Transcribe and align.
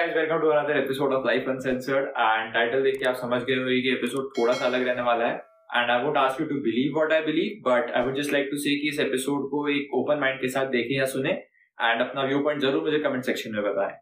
Guys 0.00 0.14
welcome 0.16 0.38
to 0.40 0.48
another 0.48 0.76
episode 0.76 1.12
of 1.14 1.26
life 1.26 1.48
uncensored 1.48 2.06
and 2.18 2.52
title 2.52 2.82
देख 2.82 2.94
के 2.98 3.04
आप 3.08 3.14
समझ 3.22 3.40
गए 3.42 3.54
होंगे 3.54 3.80
कि 3.82 3.90
एपिसोड 3.92 4.28
थोड़ा 4.36 4.52
सा 4.52 4.64
अलग 4.66 4.86
रहने 4.86 5.02
वाला 5.08 5.26
है। 5.26 5.32
And 5.76 5.90
I 5.90 6.04
would 6.04 6.16
ask 6.18 6.40
you 6.40 6.46
to 6.46 6.54
believe 6.62 6.94
what 6.94 7.12
I 7.12 7.20
believe 7.24 7.58
but 7.66 7.90
I 7.90 8.04
would 8.04 8.16
just 8.16 8.32
like 8.32 8.48
to 8.50 8.56
say 8.58 8.76
कि 8.80 8.88
इस 8.88 9.00
एपिसोड 9.00 9.42
को 9.50 9.66
एक 9.72 9.92
ओपन 9.98 10.20
माइंड 10.20 10.40
के 10.40 10.48
साथ 10.54 10.70
देखें 10.76 10.94
या 10.96 11.06
सुने। 11.14 11.30
एंड 11.30 12.00
अपना 12.00 12.22
व्यू 12.30 12.38
पॉइंट 12.44 12.62
ज़रूर 12.62 12.82
मुझे 12.84 12.98
कमेंट 12.98 13.24
सेक्शन 13.24 13.54
में 13.56 13.62
बताएँ। 13.64 13.92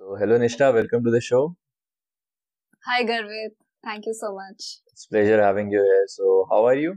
So 0.00 0.16
hello 0.22 0.38
Nishtha 0.44 0.70
welcome 0.78 1.04
to 1.04 1.16
the 1.16 1.20
show 1.28 1.42
hi 2.84 3.04
Garvit 3.12 3.54
thank 3.84 4.08
you 4.08 4.14
so 4.22 4.32
much 4.40 4.72
it's 4.88 5.06
pleasure 5.12 5.44
having 5.44 5.74
you 5.74 5.84
here 5.84 6.06
so 6.16 6.40
how 6.54 6.66
are 6.70 6.82
you 6.86 6.96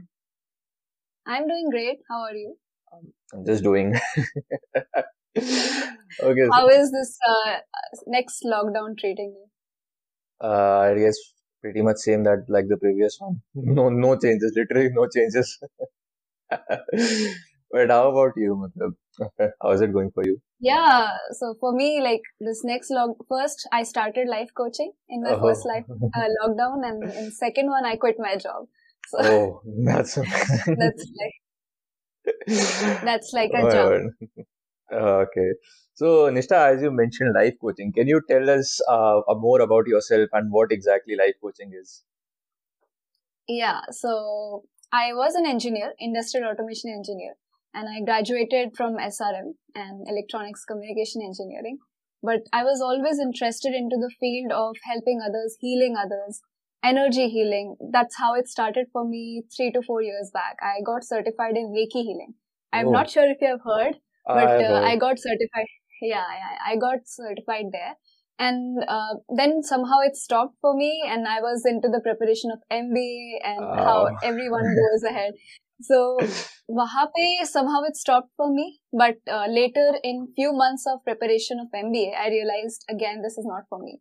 I 1.26 1.38
am 1.38 1.48
doing 1.48 1.70
great 1.70 2.02
how 2.12 2.26
are 2.26 2.36
you 2.36 2.56
I'm 2.92 3.46
just 3.46 3.62
doing. 3.62 3.94
okay. 5.36 6.46
How 6.52 6.68
is 6.68 6.90
this 6.92 7.16
uh, 7.28 7.56
next 8.06 8.42
lockdown 8.44 8.98
treating 8.98 9.34
you? 9.36 9.46
Uh, 10.42 10.78
I 10.90 10.94
guess 10.98 11.16
pretty 11.60 11.82
much 11.82 11.98
same 11.98 12.24
that 12.24 12.46
like 12.48 12.66
the 12.68 12.76
previous 12.76 13.16
one. 13.18 13.42
No, 13.54 13.88
no 13.88 14.18
changes. 14.18 14.52
Literally 14.56 14.90
no 14.92 15.06
changes. 15.14 15.58
but 16.50 17.90
how 17.90 18.10
about 18.10 18.32
you, 18.36 18.70
how 19.62 19.70
is 19.70 19.80
it 19.80 19.92
going 19.92 20.10
for 20.12 20.24
you? 20.24 20.40
Yeah. 20.60 21.08
So 21.32 21.54
for 21.60 21.72
me, 21.72 22.00
like 22.02 22.22
this 22.40 22.62
next 22.64 22.90
log, 22.90 23.16
first 23.28 23.68
I 23.72 23.82
started 23.82 24.28
life 24.28 24.50
coaching 24.56 24.92
in 25.08 25.22
my 25.22 25.32
Oh. 25.34 25.40
first 25.42 25.66
life 25.66 25.84
uh, 25.90 26.28
lockdown, 26.42 26.86
and 26.88 27.02
in 27.04 27.30
second 27.30 27.68
one 27.68 27.84
I 27.84 27.96
quit 27.96 28.16
my 28.18 28.36
job. 28.36 28.66
So 29.08 29.18
Oh, 29.20 29.62
that's 29.84 30.14
that's 30.14 31.04
like 31.20 31.36
that's 33.04 33.32
like 33.32 33.50
a 33.54 33.62
Oh, 33.64 33.70
job. 33.70 33.92
Okay. 34.92 35.50
So, 35.94 36.30
Nishtha, 36.30 36.74
as 36.74 36.82
you 36.82 36.90
mentioned 36.90 37.34
life 37.34 37.54
coaching, 37.60 37.92
can 37.92 38.08
you 38.08 38.20
tell 38.28 38.50
us 38.50 38.80
uh, 38.88 39.20
more 39.28 39.60
about 39.60 39.86
yourself 39.86 40.28
and 40.32 40.50
what 40.52 40.72
exactly 40.72 41.14
life 41.16 41.34
coaching 41.42 41.72
is? 41.72 42.02
Yeah, 43.48 43.80
so 43.90 44.64
I 44.92 45.12
was 45.12 45.34
an 45.34 45.46
engineer, 45.46 45.94
industrial 45.98 46.48
automation 46.48 46.90
engineer, 46.90 47.34
and 47.74 47.88
I 47.88 48.00
graduated 48.00 48.76
from 48.76 48.98
SRM 48.98 49.54
and 49.74 50.06
electronics 50.08 50.64
communication 50.64 51.20
engineering. 51.22 51.78
But 52.22 52.42
I 52.52 52.64
was 52.64 52.80
always 52.80 53.18
interested 53.18 53.74
into 53.74 53.96
the 53.96 54.10
field 54.20 54.52
of 54.52 54.76
helping 54.84 55.20
others, 55.20 55.56
healing 55.60 55.96
others, 55.96 56.40
energy 56.82 57.28
healing. 57.28 57.76
That's 57.92 58.16
how 58.18 58.34
it 58.34 58.48
started 58.48 58.86
for 58.92 59.06
me 59.06 59.42
three 59.56 59.70
to 59.72 59.82
four 59.82 60.02
years 60.02 60.30
back. 60.32 60.56
I 60.62 60.80
got 60.84 61.04
certified 61.04 61.56
in 61.56 61.68
Reiki 61.68 62.02
healing. 62.04 62.34
I'm 62.72 62.90
not 62.90 63.10
sure 63.10 63.28
if 63.28 63.38
you 63.40 63.48
have 63.48 63.60
heard, 63.64 63.96
but 64.26 64.48
I, 64.48 64.64
uh, 64.64 64.80
I 64.82 64.96
got 64.96 65.18
certified. 65.18 65.66
Yeah, 66.02 66.24
I, 66.24 66.72
I 66.72 66.76
got 66.76 67.00
certified 67.04 67.66
there. 67.72 67.94
And 68.38 68.82
uh, 68.88 69.16
then 69.36 69.62
somehow 69.62 69.98
it 70.00 70.16
stopped 70.16 70.56
for 70.62 70.74
me, 70.74 71.02
and 71.06 71.28
I 71.28 71.40
was 71.42 71.66
into 71.66 71.88
the 71.88 72.00
preparation 72.00 72.50
of 72.50 72.58
MBA 72.72 73.32
and 73.44 73.62
oh. 73.62 73.74
how 73.74 74.08
everyone 74.22 74.62
goes 74.64 75.02
ahead. 75.02 75.34
So, 75.82 76.18
wahan 76.70 77.44
somehow 77.44 77.82
it 77.82 77.96
stopped 77.96 78.30
for 78.38 78.50
me. 78.50 78.80
But 78.94 79.16
uh, 79.30 79.44
later, 79.46 79.98
in 80.02 80.28
few 80.34 80.54
months 80.54 80.86
of 80.90 81.04
preparation 81.04 81.60
of 81.60 81.66
MBA, 81.68 82.16
I 82.16 82.28
realized 82.28 82.86
again 82.88 83.20
this 83.20 83.36
is 83.36 83.44
not 83.44 83.64
for 83.68 83.78
me 83.78 84.00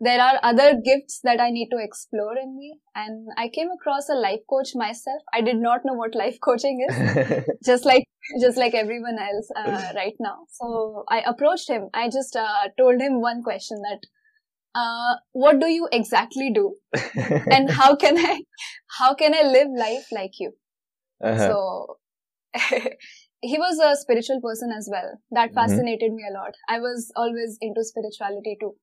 there 0.00 0.20
are 0.20 0.38
other 0.42 0.74
gifts 0.84 1.20
that 1.24 1.40
I 1.40 1.50
need 1.50 1.68
to 1.70 1.78
explore 1.78 2.36
in 2.38 2.56
me, 2.56 2.78
and 2.94 3.28
I 3.36 3.48
came 3.48 3.70
across 3.70 4.08
a 4.08 4.14
life 4.14 4.40
coach 4.48 4.74
myself. 4.74 5.22
I 5.32 5.40
did 5.40 5.56
not 5.56 5.84
know 5.84 5.94
what 5.94 6.14
life 6.14 6.38
coaching 6.40 6.86
is. 6.88 7.04
Just 7.64 7.84
like 7.84 8.04
just 8.40 8.56
like 8.58 8.74
everyone 8.74 9.18
else 9.18 9.48
uh, 9.56 9.92
right 9.94 10.14
now. 10.18 10.38
So 10.50 11.04
i 11.08 11.20
approached 11.20 11.70
him. 11.70 11.88
I 11.94 12.08
just 12.10 12.34
uh, 12.36 12.68
told 12.76 13.00
him 13.00 13.20
one 13.20 13.42
question 13.42 13.78
that 13.82 14.00
uh, 14.74 15.16
what 15.32 15.60
do 15.60 15.68
you 15.68 15.88
exactly 15.92 16.50
do? 16.54 16.76
And 17.50 17.70
how 17.70 17.96
can 18.04 18.18
i 18.18 18.40
how 18.98 19.14
can 19.14 19.34
i 19.34 19.42
live 19.42 19.68
life 19.78 20.06
like 20.12 20.40
you? 20.40 20.52
Uh-huh. 21.22 21.48
so 21.48 21.98
he 23.40 23.58
was 23.58 23.78
a 23.78 23.96
spiritual 23.96 24.40
person 24.40 24.70
as 24.76 24.88
well. 24.90 25.18
That 25.30 25.50
Mhm. 25.50 25.54
fascinated 25.54 26.12
me 26.12 26.24
a 26.28 26.32
lot. 26.34 26.54
I 26.68 26.78
was 26.80 27.12
always 27.16 27.58
into 27.60 27.84
spirituality 27.84 28.56
too 28.60 28.76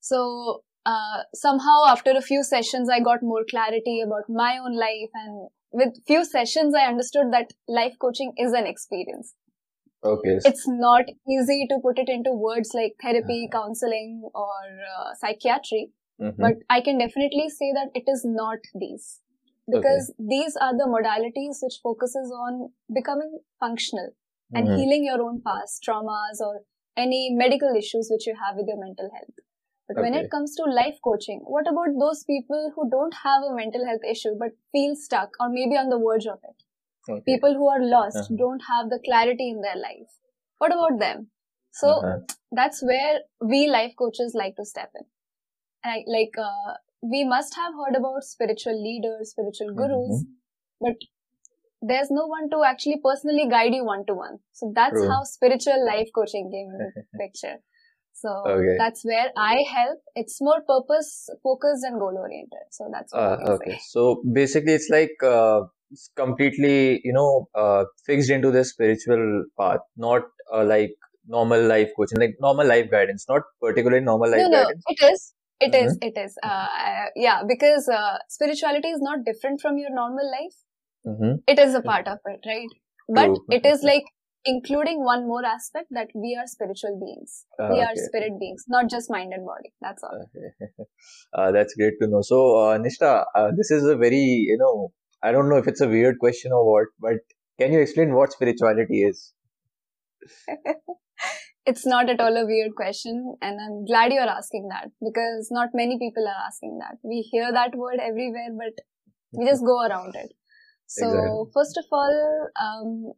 so 0.00 0.62
uh, 0.86 1.22
somehow 1.34 1.84
after 1.86 2.12
a 2.12 2.22
few 2.22 2.42
sessions 2.42 2.88
i 2.88 3.00
got 3.00 3.22
more 3.22 3.44
clarity 3.50 4.00
about 4.00 4.28
my 4.28 4.58
own 4.58 4.74
life. 4.76 5.10
And 5.14 5.48
with 5.72 5.94
few 6.06 6.24
sessions 6.24 6.74
i 6.74 6.86
understood 6.86 7.32
that 7.32 7.52
life 7.68 7.94
coaching 8.00 8.32
is 8.38 8.52
an 8.52 8.66
experience. 8.66 9.34
Okay. 10.04 10.36
it's 10.48 10.66
not 10.68 11.04
easy 11.28 11.66
to 11.70 11.78
put 11.82 11.98
it 11.98 12.08
into 12.08 12.32
words 12.32 12.70
like 12.72 12.92
therapy 13.02 13.48
counseling 13.52 14.22
or 14.34 14.58
uh, 14.96 15.14
psychiatry. 15.20 15.90
Mhm. 16.20 16.36
but 16.44 16.62
i 16.74 16.80
can 16.86 16.98
definitely 17.00 17.48
say 17.56 17.72
that 17.78 17.90
it 18.00 18.04
is 18.12 18.22
not 18.24 18.70
these. 18.84 19.20
Because 19.72 20.06
these 20.30 20.54
are 20.66 20.72
the 20.76 20.86
modalities 20.92 21.58
which 21.62 21.74
focuses 21.82 22.30
on 22.44 22.70
becoming 22.98 23.34
functional 23.64 24.08
and 24.54 24.68
Mhm. 24.68 24.76
healing 24.78 25.04
your 25.08 25.20
own 25.26 25.42
past 25.48 25.82
traumas 25.88 26.40
or 26.46 26.54
any 26.96 27.20
medical 27.42 27.76
issues 27.82 28.08
which 28.14 28.26
you 28.30 28.34
have 28.44 28.56
with 28.56 28.72
your 28.72 28.78
mental 28.84 29.10
health 29.18 29.44
but 29.88 29.96
when 30.04 30.14
it 30.14 30.30
comes 30.30 30.54
to 30.56 30.64
life 30.78 30.98
coaching 31.04 31.40
what 31.56 31.68
about 31.72 31.98
those 32.04 32.22
people 32.24 32.72
who 32.76 32.88
don't 32.90 33.14
have 33.24 33.42
a 33.48 33.54
mental 33.58 33.86
health 33.90 34.04
issue 34.14 34.34
but 34.44 34.52
feel 34.72 34.94
stuck 34.96 35.36
or 35.40 35.48
maybe 35.48 35.76
on 35.82 35.88
the 35.94 35.98
verge 36.06 36.26
of 36.34 36.38
it 36.50 36.64
Okay. 37.08 37.22
people 37.32 37.54
who 37.60 37.68
are 37.74 37.82
lost 37.90 38.18
Uh-huh. 38.22 38.36
don't 38.44 38.64
have 38.70 38.90
the 38.90 39.00
clarity 39.08 39.48
in 39.54 39.60
their 39.66 39.80
life 39.84 40.16
what 40.58 40.74
about 40.76 40.98
them 41.04 41.22
so 41.82 41.92
Uh-huh. 41.92 42.18
that's 42.60 42.82
where 42.90 43.16
we 43.54 43.60
life 43.76 43.94
coaches 44.02 44.34
like 44.42 44.56
to 44.56 44.66
step 44.72 44.90
in 45.00 45.06
I, 45.84 46.04
like 46.06 46.36
uh, 46.38 46.74
we 47.02 47.24
must 47.24 47.54
have 47.56 47.74
heard 47.74 47.96
about 47.96 48.24
spiritual 48.24 48.80
leaders 48.88 49.30
spiritual 49.36 49.74
gurus 49.80 50.18
Mhm. 50.18 50.26
but 50.86 51.08
there's 51.80 52.10
no 52.10 52.26
one 52.26 52.50
to 52.50 52.62
actually 52.64 53.00
personally 53.04 53.46
guide 53.48 53.74
you 53.74 53.84
one 53.84 54.04
to 54.06 54.14
one 54.14 54.38
so 54.52 54.72
that's 54.74 55.00
True. 55.00 55.08
how 55.10 55.22
spiritual 55.24 55.84
life 55.86 56.08
coaching 56.14 56.50
came 56.50 56.70
into 56.78 57.02
picture 57.22 57.56
so 58.20 58.32
Okay. 58.44 58.78
that's 58.80 59.04
where 59.04 59.28
i 59.36 59.54
help 59.72 59.98
it's 60.14 60.40
more 60.40 60.60
purpose 60.72 61.28
focused 61.42 61.84
and 61.84 61.98
goal 61.98 62.16
oriented 62.24 62.66
so 62.70 62.88
that's 62.92 63.14
what 63.14 63.24
Uh, 63.24 63.36
okay. 63.54 63.76
say. 63.76 63.78
So 63.90 64.22
basically, 64.32 64.72
it's 64.74 64.88
like 64.90 65.12
uh, 65.22 65.62
it's 65.90 66.10
completely, 66.16 67.00
you 67.04 67.12
know, 67.12 67.48
uh, 67.54 67.84
fixed 68.06 68.30
into 68.30 68.50
the 68.50 68.64
spiritual 68.64 69.44
path, 69.58 69.80
not 69.96 70.22
uh, 70.52 70.64
like 70.64 70.90
normal 71.26 71.62
life 71.66 71.90
coaching, 71.96 72.18
like 72.20 72.36
normal 72.40 72.66
life 72.66 72.90
guidance, 72.90 73.26
not 73.28 73.42
particularly 73.60 74.04
normal 74.04 74.30
life 74.30 74.44
no 74.44 74.48
no 74.54 74.60
guidance. 74.60 74.86
it 74.86 74.98
is 75.12 75.34
it 75.60 75.74
is. 75.74 75.96
Mhm. 75.96 76.00
it 76.00 76.16
is 76.16 76.36
uh, 76.42 77.06
yeah 77.16 77.42
because 77.48 77.88
uh, 77.88 78.18
spirituality 78.28 78.88
is 78.88 79.00
not 79.00 79.24
different 79.24 79.60
from 79.60 79.78
your 79.78 79.90
normal 79.90 80.30
life 80.36 80.58
Mm-hmm. 81.06 81.40
it 81.46 81.58
is 81.58 81.74
a 81.74 81.82
part 81.82 82.08
of 82.08 82.18
it 82.26 82.40
right 82.52 82.74
but 83.20 83.38
True. 83.38 83.46
it 83.50 83.66
is 83.66 83.82
like 83.82 84.04
including 84.44 85.04
one 85.04 85.26
more 85.26 85.44
aspect 85.44 85.88
that 85.90 86.08
we 86.14 86.36
are 86.40 86.46
spiritual 86.46 86.98
beings 87.04 87.44
we 87.58 87.80
are 87.80 87.92
okay. 87.92 88.06
spirit 88.08 88.38
beings 88.38 88.64
not 88.68 88.88
just 88.88 89.10
mind 89.10 89.32
and 89.32 89.44
body 89.44 89.72
that's 89.80 90.02
all 90.02 90.26
Okay. 90.26 90.84
Uh, 91.34 91.52
that's 91.52 91.74
great 91.74 91.94
to 92.00 92.08
know. 92.08 92.20
So, 92.22 92.56
uh, 92.56 92.78
Nishtha, 92.78 93.24
uh, 93.34 93.48
this 93.56 93.70
is 93.70 93.84
a 93.84 93.96
very, 93.96 94.16
you 94.16 94.56
know, 94.58 94.92
I 95.22 95.30
don't 95.30 95.48
know 95.48 95.56
if 95.56 95.68
it's 95.68 95.80
a 95.80 95.88
weird 95.88 96.18
question 96.18 96.52
or 96.52 96.64
what, 96.70 96.86
but 96.98 97.18
can 97.60 97.72
you 97.72 97.80
explain 97.80 98.14
what 98.14 98.32
spirituality 98.32 99.02
is? 99.02 99.34
it's 101.66 101.84
not 101.84 102.08
at 102.08 102.20
all 102.20 102.36
a 102.36 102.46
weird 102.46 102.74
question 102.74 103.34
and 103.42 103.58
i'm 103.64 103.84
glad 103.84 104.12
you're 104.12 104.34
asking 104.34 104.68
that 104.68 104.90
because 105.06 105.48
not 105.50 105.68
many 105.80 105.98
people 106.02 106.26
are 106.32 106.42
asking 106.46 106.78
that 106.78 106.96
we 107.02 107.20
hear 107.30 107.50
that 107.52 107.74
word 107.74 107.98
everywhere 108.00 108.50
but 108.62 108.84
we 109.32 109.46
just 109.46 109.64
go 109.64 109.76
around 109.86 110.14
it 110.14 110.32
so 110.86 111.06
Exactly. 111.08 111.50
first 111.54 111.78
of 111.82 111.84
all 111.92 112.48
um, 112.66 113.12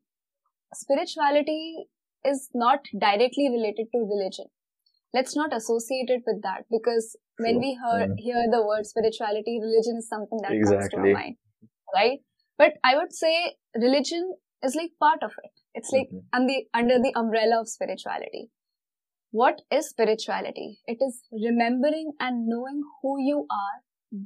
spirituality 0.75 1.87
is 2.25 2.49
not 2.55 2.81
directly 2.99 3.49
related 3.51 3.87
to 3.93 3.99
religion 4.15 4.47
let's 5.15 5.35
not 5.37 5.55
associate 5.55 6.11
it 6.17 6.23
with 6.27 6.41
that 6.43 6.65
because 6.71 7.17
when 7.39 7.59
we 7.59 7.71
hear, 7.83 8.07
Mm. 8.09 8.17
hear 8.19 8.43
the 8.55 8.63
word 8.67 8.87
spirituality 8.87 9.59
religion 9.63 9.97
is 10.03 10.09
something 10.09 10.41
that 10.43 10.53
comes 10.65 10.89
to 10.95 10.99
our 10.99 11.13
mind 11.15 11.37
right 11.95 12.21
but 12.63 12.75
i 12.85 12.97
would 12.97 13.13
say 13.13 13.35
religion 13.87 14.33
is 14.69 14.75
like 14.81 14.93
part 15.07 15.23
of 15.23 15.33
it 15.45 15.53
it's 15.81 15.93
like 15.97 16.11
Mhm. 16.11 16.23
and 16.35 16.49
the 16.51 16.59
under 16.81 16.99
the 17.07 17.13
umbrella 17.23 17.61
of 17.61 17.69
spirituality. 17.69 18.51
What 19.33 19.61
is 19.71 19.89
spirituality? 19.89 20.81
It 20.93 20.99
is 21.07 21.23
remembering 21.33 22.13
and 22.19 22.47
knowing 22.53 22.83
who 23.01 23.13
you 23.21 23.47
are 23.57 23.77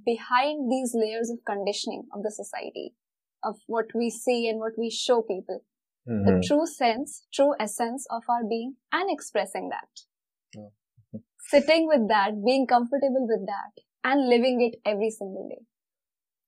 behind 0.06 0.70
these 0.72 0.94
layers 0.94 1.30
of 1.30 1.40
conditioning 1.44 2.06
of 2.14 2.22
the 2.22 2.30
society, 2.30 2.94
of 3.42 3.58
what 3.66 3.94
we 3.94 4.08
see 4.10 4.48
and 4.48 4.58
what 4.58 4.78
we 4.78 4.88
show 4.90 5.20
people. 5.22 5.60
Mhm. 6.08 6.24
The 6.26 6.46
true 6.46 6.66
sense, 6.66 7.26
true 7.32 7.54
essence 7.58 8.06
of 8.10 8.24
our 8.28 8.44
being 8.44 8.76
and 8.92 9.10
expressing 9.10 9.70
that. 9.70 9.88
Oh. 10.58 10.72
Sitting 11.48 11.86
with 11.86 12.08
that, 12.08 12.44
being 12.44 12.66
comfortable 12.66 13.26
with 13.26 13.46
that, 13.46 13.82
and 14.02 14.28
living 14.28 14.60
it 14.60 14.80
every 14.84 15.10
single 15.10 15.48
day. 15.48 15.64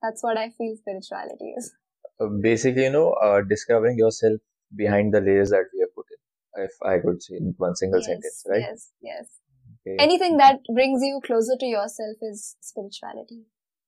That's 0.03 0.23
what 0.23 0.37
I 0.37 0.51
feel 0.51 0.77
spirituality 0.77 1.55
is. 1.57 1.75
Uh, 2.21 2.27
basically, 2.41 2.85
you 2.85 2.91
know, 2.91 3.13
uh, 3.13 3.43
discovering 3.43 3.99
yourself 3.99 4.41
behind 4.75 5.15
the 5.15 5.21
layers 5.21 5.51
that 5.51 5.65
we 5.73 5.81
have 5.81 5.95
put 5.95 6.07
in, 6.11 6.65
if 6.65 6.73
I 6.83 6.99
could 6.99 7.23
say 7.23 7.37
in 7.37 7.55
one 7.57 7.75
single 7.77 8.01
yes, 8.01 8.07
sentence, 8.07 8.45
right? 8.49 8.61
Yes, 8.61 8.91
yes. 9.01 9.27
Okay. 9.87 9.97
Anything 10.03 10.37
that 10.39 10.61
brings 10.75 11.01
you 11.03 11.21
closer 11.25 11.57
to 11.59 11.67
yourself 11.67 12.17
is 12.21 12.57
spirituality. 12.61 13.45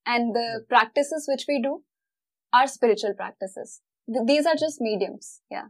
And 0.06 0.34
the 0.34 0.64
practices 0.68 1.26
which 1.28 1.44
we 1.48 1.60
do 1.62 1.82
are 2.52 2.66
spiritual 2.66 3.14
practices. 3.14 3.80
Th- 4.12 4.26
these 4.26 4.46
are 4.46 4.56
just 4.56 4.80
mediums. 4.80 5.40
Yeah. 5.50 5.66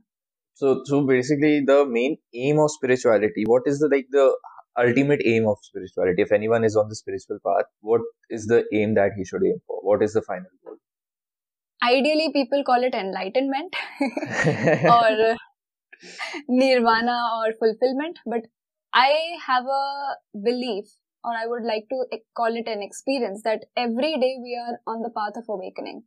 So, 0.54 0.82
so 0.84 1.06
basically, 1.06 1.64
the 1.66 1.86
main 1.86 2.18
aim 2.34 2.58
of 2.58 2.70
spirituality, 2.70 3.44
what 3.46 3.62
is 3.66 3.78
the 3.80 3.88
like 3.88 4.06
the 4.10 4.36
ultimate 4.78 5.22
aim 5.24 5.46
of 5.48 5.58
spirituality? 5.62 6.22
If 6.22 6.32
anyone 6.32 6.64
is 6.64 6.76
on 6.76 6.88
the 6.88 6.96
spiritual 6.96 7.38
path, 7.46 7.66
what 7.80 8.02
is 8.30 8.46
the 8.46 8.64
aim 8.72 8.94
that 8.94 9.12
he 9.16 9.24
should 9.24 9.42
aim 9.44 9.60
for? 9.66 9.80
What 9.82 10.02
is 10.02 10.12
the 10.14 10.22
final 10.22 10.50
goal? 10.64 10.76
Ideally, 11.82 12.30
people 12.32 12.62
call 12.64 12.82
it 12.84 12.94
enlightenment 12.94 13.74
or 14.86 15.36
nirvana 16.48 17.18
or 17.38 17.52
fulfillment. 17.54 18.18
But 18.26 18.42
I 18.92 19.36
have 19.46 19.64
a 19.66 20.16
belief, 20.42 20.86
or 21.24 21.32
I 21.32 21.46
would 21.46 21.64
like 21.64 21.88
to 21.90 22.04
e- 22.16 22.22
call 22.36 22.54
it 22.56 22.68
an 22.68 22.82
experience, 22.82 23.42
that 23.42 23.64
every 23.76 24.16
day 24.18 24.36
we 24.42 24.56
are 24.56 24.80
on 24.86 25.02
the 25.02 25.10
path 25.10 25.36
of 25.36 25.44
awakening. 25.48 26.04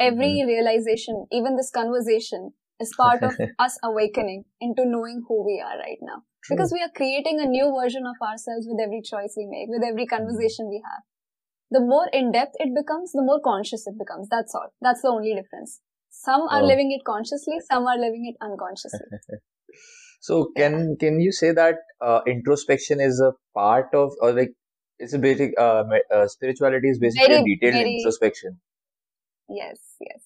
Every 0.00 0.44
realization, 0.46 1.26
even 1.30 1.56
this 1.56 1.70
conversation, 1.70 2.52
is 2.80 2.92
part 2.96 3.22
of 3.22 3.34
us 3.58 3.78
awakening 3.82 4.44
into 4.60 4.84
knowing 4.84 5.22
who 5.28 5.44
we 5.44 5.62
are 5.64 5.78
right 5.78 5.98
now. 6.02 6.22
Because 6.50 6.72
we 6.72 6.82
are 6.82 6.90
creating 6.94 7.40
a 7.40 7.46
new 7.46 7.72
version 7.80 8.04
of 8.06 8.16
ourselves 8.26 8.66
with 8.68 8.80
every 8.82 9.00
choice 9.00 9.34
we 9.36 9.46
make, 9.46 9.68
with 9.68 9.82
every 9.82 10.06
conversation 10.06 10.68
we 10.68 10.82
have. 10.84 11.02
The 11.70 11.80
more 11.80 12.08
in 12.12 12.32
depth 12.32 12.54
it 12.58 12.74
becomes, 12.74 13.12
the 13.12 13.22
more 13.22 13.40
conscious 13.40 13.86
it 13.86 13.98
becomes. 13.98 14.28
That's 14.28 14.54
all. 14.54 14.68
That's 14.80 15.02
the 15.02 15.08
only 15.08 15.34
difference. 15.34 15.80
Some 16.10 16.42
are 16.42 16.62
Oh. 16.62 16.66
living 16.66 16.92
it 16.92 17.04
consciously, 17.04 17.60
some 17.70 17.86
are 17.86 17.98
living 17.98 18.26
it 18.26 18.36
unconsciously. 18.44 19.06
So 20.20 20.50
can 20.56 20.96
can 20.98 21.20
you 21.20 21.32
say 21.32 21.52
that 21.52 21.76
uh, 22.00 22.20
introspection 22.26 23.00
is 23.00 23.20
a 23.20 23.32
part 23.54 23.94
of 23.94 24.12
or 24.22 24.32
like 24.32 24.52
it's 24.98 25.12
a 25.12 25.18
basic 25.18 25.52
uh, 25.58 25.84
uh, 26.10 26.26
spirituality 26.28 26.88
is 26.88 26.98
basically 26.98 27.34
a 27.34 27.44
detailed 27.44 27.74
very- 27.74 27.96
introspection. 27.96 28.60
Yes, 29.48 29.96
yes. 30.00 30.22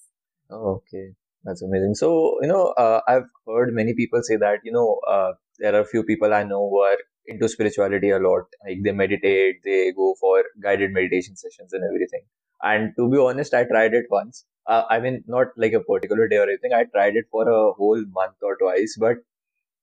Oh, 0.50 0.80
okay, 0.80 1.14
that's 1.44 1.62
amazing. 1.62 1.94
So 1.94 2.38
you 2.42 2.48
know, 2.48 2.68
uh, 2.76 3.00
I've 3.06 3.28
heard 3.46 3.72
many 3.74 3.94
people 3.94 4.20
say 4.22 4.36
that 4.36 4.60
you 4.64 4.72
know 4.72 5.00
uh, 5.08 5.32
there 5.58 5.74
are 5.74 5.80
a 5.80 5.86
few 5.86 6.02
people 6.04 6.32
I 6.34 6.42
know 6.42 6.68
who 6.70 6.80
are 6.80 6.96
into 7.26 7.48
spirituality 7.48 8.10
a 8.10 8.18
lot. 8.18 8.44
Like 8.66 8.78
they 8.84 8.92
meditate, 8.92 9.56
they 9.64 9.92
go 9.92 10.14
for 10.20 10.44
guided 10.62 10.92
meditation 10.92 11.36
sessions 11.36 11.72
and 11.72 11.84
everything. 11.84 12.22
And 12.62 12.92
to 12.96 13.08
be 13.10 13.18
honest, 13.18 13.54
I 13.54 13.64
tried 13.64 13.94
it 13.94 14.06
once. 14.10 14.44
Uh, 14.66 14.82
I 14.90 15.00
mean, 15.00 15.22
not 15.26 15.48
like 15.56 15.72
a 15.72 15.80
particular 15.80 16.28
day 16.28 16.36
or 16.38 16.48
anything. 16.48 16.72
I 16.72 16.84
tried 16.84 17.16
it 17.16 17.26
for 17.30 17.48
a 17.48 17.72
whole 17.72 18.02
month 18.12 18.36
or 18.42 18.56
twice, 18.56 18.96
but 18.98 19.16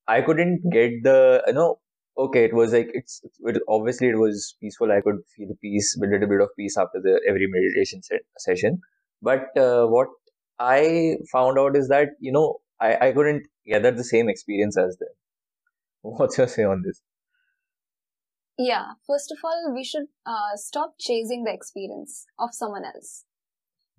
I 0.07 0.21
couldn't 0.21 0.69
get 0.71 1.03
the, 1.03 1.43
you 1.47 1.53
know, 1.53 1.79
okay, 2.17 2.45
it 2.45 2.53
was 2.53 2.73
like, 2.73 2.89
it's, 2.93 3.21
it, 3.41 3.61
obviously 3.67 4.07
it 4.09 4.17
was 4.17 4.55
peaceful. 4.61 4.91
I 4.91 5.01
could 5.01 5.17
feel 5.35 5.49
peace, 5.61 5.97
a 5.97 6.05
little 6.05 6.27
bit 6.27 6.41
of 6.41 6.49
peace 6.57 6.77
after 6.77 6.99
the 7.01 7.21
every 7.27 7.47
meditation 7.47 8.01
se- 8.03 8.25
session. 8.37 8.81
But 9.25 9.57
uh, 9.57 9.88
what 9.88 10.10
I 10.60 11.18
found 11.33 11.60
out 11.60 11.75
is 11.75 11.89
that, 11.89 12.10
you 12.22 12.31
know, 12.31 12.62
I, 12.81 13.10
I 13.10 13.13
couldn't 13.13 13.48
gather 13.68 13.92
the 13.92 14.06
same 14.06 14.30
experience 14.30 14.77
as 14.77 14.98
them. 14.98 15.10
What's 16.04 16.38
your 16.38 16.48
say 16.48 16.63
on 16.63 16.83
this? 16.86 17.01
Yeah, 18.57 18.94
first 19.07 19.31
of 19.31 19.39
all, 19.44 19.74
we 19.74 19.83
should 19.83 20.07
uh, 20.25 20.56
stop 20.56 20.95
chasing 21.00 21.44
the 21.44 21.54
experience 21.54 22.25
of 22.39 22.54
someone 22.54 22.86
else. 22.86 23.25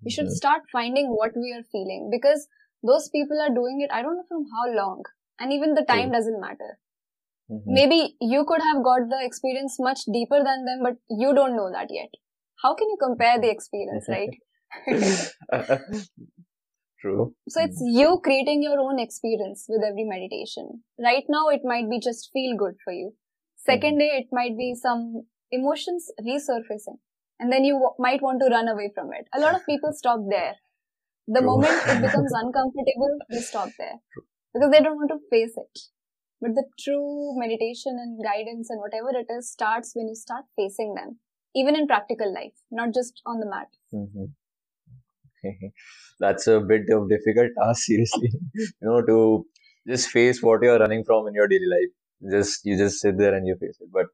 We 0.05 0.11
should 0.11 0.27
Mhm. 0.27 0.37
start 0.39 0.69
finding 0.71 1.09
what 1.11 1.37
we 1.37 1.53
are 1.53 1.63
feeling 1.63 2.09
because 2.11 2.47
those 2.83 3.09
people 3.09 3.41
are 3.41 3.49
doing 3.59 3.81
it, 3.81 3.91
I 3.91 4.01
don't 4.03 4.17
know 4.17 4.25
from 4.29 4.45
how 4.51 4.67
long, 4.79 5.05
and 5.39 5.53
even 5.53 5.75
the 5.75 5.85
time 5.85 6.11
doesn't 6.11 6.41
matter. 6.41 6.79
Mhm. 7.51 7.63
Maybe 7.79 8.17
you 8.21 8.45
could 8.45 8.61
have 8.61 8.83
got 8.83 9.09
the 9.09 9.23
experience 9.25 9.79
much 9.79 10.05
deeper 10.05 10.43
than 10.43 10.65
them, 10.65 10.83
but 10.83 10.97
you 11.09 11.33
don't 11.35 11.57
know 11.57 11.71
that 11.71 11.91
yet. 11.91 12.11
How 12.63 12.75
can 12.75 12.89
you 12.89 12.97
compare 12.97 13.39
the 13.39 13.51
experience, 13.51 14.07
right? 14.17 14.39
True. 16.99 17.35
So 17.47 17.61
it's 17.61 17.79
you 17.79 18.19
creating 18.23 18.63
your 18.63 18.79
own 18.79 18.99
experience 18.99 19.65
with 19.69 19.83
every 19.83 20.03
meditation. 20.03 20.83
Right 20.99 21.23
now, 21.29 21.49
it 21.49 21.61
might 21.63 21.89
be 21.89 21.99
just 21.99 22.29
feel 22.33 22.57
good 22.57 22.75
for 22.83 22.91
you. 22.91 23.13
2nd 23.55 23.99
day, 23.99 24.09
it 24.21 24.27
might 24.31 24.57
be 24.57 24.73
some 24.75 25.23
emotions 25.51 26.11
resurfacing. 26.21 26.97
And 27.39 27.51
then 27.51 27.63
you 27.63 27.73
w- 27.73 27.93
might 27.99 28.21
want 28.21 28.41
to 28.41 28.47
run 28.49 28.67
away 28.67 28.91
from 28.95 29.13
it. 29.13 29.27
A 29.33 29.39
lot 29.39 29.53
of 29.55 29.65
people 29.65 29.93
stop 29.93 30.21
there. 30.29 30.55
The 31.27 31.39
True. 31.41 31.47
moment 31.47 31.83
it 31.87 32.01
becomes 32.07 32.31
uncomfortable, 32.33 33.17
they 33.29 33.39
stop 33.39 33.69
there. 33.77 33.99
Because 34.53 34.71
they 34.71 34.81
don't 34.81 34.97
want 34.97 35.11
to 35.11 35.19
face 35.29 35.55
it. 35.57 35.79
But 36.41 36.55
the 36.55 36.65
true 36.79 37.33
meditation 37.37 37.97
and 37.99 38.23
guidance 38.23 38.69
and 38.69 38.79
whatever 38.79 39.09
it 39.11 39.27
is 39.29 39.51
starts 39.51 39.93
when 39.95 40.07
you 40.07 40.15
start 40.15 40.45
facing 40.55 40.95
them. 40.95 41.19
Even 41.55 41.75
in 41.75 41.87
practical 41.87 42.33
life, 42.33 42.53
not 42.71 42.93
just 42.93 43.21
on 43.25 43.39
the 43.39 43.45
mat. 43.49 43.69
Mhm. 43.93 44.33
That's 46.19 46.47
a 46.47 46.59
bit 46.59 46.83
of 46.91 47.09
difficult 47.09 47.51
task, 47.61 47.83
seriously. 47.85 48.31
You 48.53 48.71
know, 48.81 49.01
to 49.01 49.45
just 49.87 50.09
face 50.09 50.41
what 50.41 50.61
you're 50.61 50.79
running 50.79 51.03
from 51.03 51.27
in 51.27 51.33
your 51.33 51.47
daily 51.47 51.67
life. 51.75 52.31
Just 52.31 52.65
you 52.65 52.77
just 52.77 52.99
sit 52.99 53.17
there 53.17 53.33
and 53.35 53.45
you 53.47 53.55
face 53.59 53.77
it. 53.79 53.89
But 53.91 54.07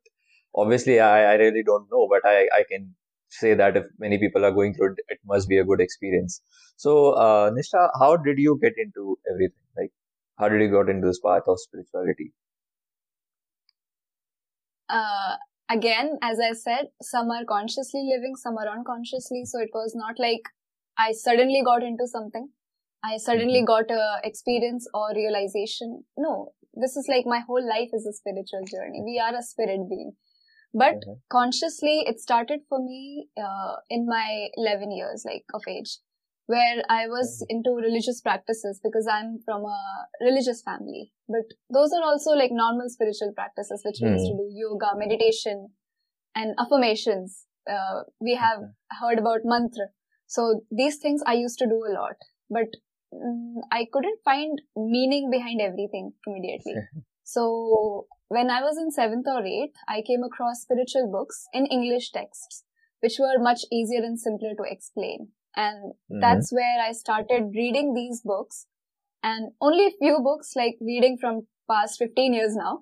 obviously, 0.56 1.00
I, 1.00 1.34
I 1.34 1.36
really 1.36 1.64
don't 1.64 1.88
know, 1.92 2.08
but 2.10 2.22
I, 2.30 2.48
I 2.60 2.64
can 2.70 2.96
say 3.30 3.54
that 3.56 3.78
if 3.78 3.86
many 4.00 4.18
people 4.18 4.46
are 4.46 4.52
going 4.52 4.74
through 4.76 4.94
it, 4.94 5.00
it 5.10 5.20
must 5.26 5.48
be 5.50 5.58
a 5.58 5.64
good 5.64 5.82
experience. 5.82 6.42
So, 6.78 7.12
uh, 7.14 7.52
Nisha, 7.52 7.90
how 8.00 8.18
did 8.18 8.38
you 8.38 8.60
get 8.62 8.74
into 8.78 9.18
everything? 9.32 9.64
Like, 9.78 9.92
how 10.38 10.50
did 10.50 10.62
you 10.62 10.70
got 10.70 10.90
into 10.90 11.08
this 11.08 11.20
path 11.20 11.44
of 11.48 11.60
spirituality? 11.60 12.34
uh, 14.90 15.36
again, 15.70 16.18
as 16.22 16.40
I 16.40 16.54
said, 16.54 16.88
some 17.02 17.32
are 17.32 17.46
consciously 17.46 18.10
living, 18.14 18.36
some 18.36 18.58
are 18.58 18.68
unconsciously. 18.68 19.46
So 19.46 19.60
it 19.60 19.70
was 19.74 19.94
not 19.96 20.20
like 20.20 20.44
I 20.98 21.12
suddenly 21.12 21.62
got 21.66 21.84
into 21.84 22.08
something. 22.08 22.50
I 23.04 23.18
suddenly 23.18 23.64
got 23.66 23.92
a 23.92 24.20
experience 24.24 24.88
or 24.94 25.12
realization. 25.16 26.04
No, 26.18 26.54
this 26.74 26.96
is 26.96 27.08
like 27.10 27.26
my 27.26 27.40
whole 27.40 27.66
life 27.68 27.90
is 27.94 28.06
a 28.06 28.14
spiritual 28.14 28.64
journey. 28.72 29.02
We 29.04 29.20
are 29.20 29.36
a 29.36 29.44
spirit 29.44 29.90
being. 29.90 30.14
But 30.74 30.96
Mhm. 31.06 31.22
consciously, 31.30 31.96
it 32.12 32.20
started 32.20 32.62
for 32.70 32.80
me 32.80 33.30
uh, 33.38 33.76
in 33.90 34.06
my 34.08 34.50
11 34.56 34.92
years, 34.92 35.26
like 35.26 35.46
of 35.54 35.68
age, 35.68 36.00
where 36.48 36.84
I 36.90 37.08
was 37.08 37.46
into 37.50 37.72
religious 37.76 38.22
practices 38.22 38.80
because 38.84 39.08
I'm 39.08 39.40
from 39.46 39.66
a 39.66 40.08
religious 40.22 40.62
family. 40.64 41.14
But 41.28 41.46
those 41.70 41.94
are 41.94 42.04
also 42.04 42.32
like 42.32 42.52
normal 42.52 42.90
spiritual 42.90 43.34
practices 43.34 43.84
which 43.86 44.00
we 44.02 44.10
used 44.10 44.28
to 44.32 44.38
do 44.38 44.50
yoga, 44.64 44.96
meditation, 44.96 45.70
and 46.36 46.56
affirmations. 46.60 47.46
Uh, 47.70 48.04
we 48.20 48.36
have 48.36 48.62
heard 49.02 49.20
about 49.20 49.42
mantra. 49.46 49.88
So 50.36 50.44
these 50.72 50.98
things 50.98 51.22
I 51.28 51.34
used 51.34 51.60
to 51.60 51.68
do 51.68 51.80
a 51.88 51.94
lot, 51.94 52.16
but 52.50 52.70
mm, 53.14 53.62
I 53.72 53.86
couldn't 53.94 54.20
find 54.26 54.62
meaning 54.76 55.30
behind 55.30 55.62
everything 55.62 56.14
immediately. 56.26 56.76
So 57.24 58.08
when 58.30 58.50
I 58.50 58.62
was 58.62 58.80
in 58.80 58.90
seventh 58.90 59.28
or 59.28 59.46
eighth, 59.46 59.76
I 59.88 60.02
came 60.02 60.24
across 60.24 60.64
spiritual 60.64 61.12
books 61.12 61.46
in 61.54 61.68
English 61.68 62.12
texts, 62.12 62.64
which 63.02 63.18
were 63.20 63.38
much 63.38 63.62
easier 63.72 64.02
and 64.02 64.20
simpler 64.20 64.56
to 64.56 64.64
explain. 64.76 65.28
And 65.56 65.94
Mhm. 65.94 66.22
that's 66.26 66.52
where 66.52 66.80
I 66.88 66.92
started 66.94 67.54
reading 67.62 67.94
these 67.94 68.22
books 68.34 68.66
and 69.22 69.52
only 69.62 69.86
a 69.88 69.98
few 70.00 70.20
books 70.20 70.56
like 70.56 70.78
reading 70.82 71.18
from 71.18 71.48
past 71.70 72.00
15 72.00 72.34
years 72.34 72.56
now 72.56 72.74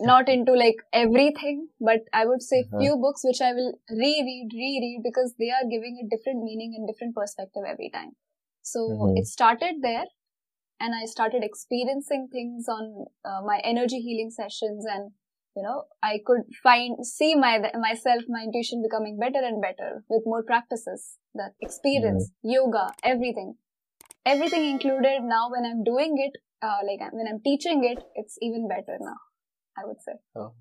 not 0.00 0.28
into 0.28 0.52
like 0.52 0.80
everything 0.92 1.68
but 1.80 2.00
i 2.12 2.24
would 2.26 2.42
say 2.42 2.60
Uh-huh. 2.62 2.78
few 2.82 2.96
books 3.04 3.22
which 3.28 3.40
i 3.48 3.52
will 3.58 3.72
reread 4.04 4.56
reread 4.62 5.00
because 5.08 5.34
they 5.38 5.50
are 5.58 5.64
giving 5.74 5.98
a 6.02 6.08
different 6.14 6.42
meaning 6.48 6.74
and 6.76 6.86
different 6.92 7.14
perspective 7.20 7.64
every 7.74 7.90
time 7.98 8.12
so 8.62 8.82
Mhm. 8.88 9.16
it 9.22 9.26
started 9.34 9.82
there 9.88 10.06
and 10.80 10.94
i 11.00 11.04
started 11.14 11.44
experiencing 11.44 12.28
things 12.32 12.68
on 12.76 13.06
uh, 13.30 13.40
my 13.50 13.58
energy 13.72 14.00
healing 14.06 14.30
sessions 14.38 14.84
and 14.94 15.10
you 15.56 15.62
know 15.66 15.76
i 16.10 16.14
could 16.30 16.42
find 16.62 17.04
see 17.12 17.30
my 17.44 17.52
myself 17.86 18.24
my 18.36 18.42
intuition 18.48 18.82
becoming 18.86 19.18
better 19.24 19.42
and 19.50 19.60
better 19.66 19.90
with 20.14 20.28
more 20.34 20.42
practices 20.52 21.06
that 21.42 21.52
experience 21.68 22.30
yoga 22.54 22.86
everything 23.14 23.54
everything 24.34 24.66
included 24.74 25.22
now 25.36 25.44
when 25.54 25.64
i'm 25.70 25.82
doing 25.92 26.16
it 26.28 26.40
uh, 26.68 26.80
like 26.90 27.02
when 27.20 27.28
i'm 27.32 27.40
teaching 27.50 27.84
it 27.92 28.04
it's 28.24 28.38
even 28.50 28.68
better 28.76 28.98
now 29.10 29.18
i 29.78 29.86
would 29.86 30.00
say 30.00 30.12
Oh. 30.36 30.52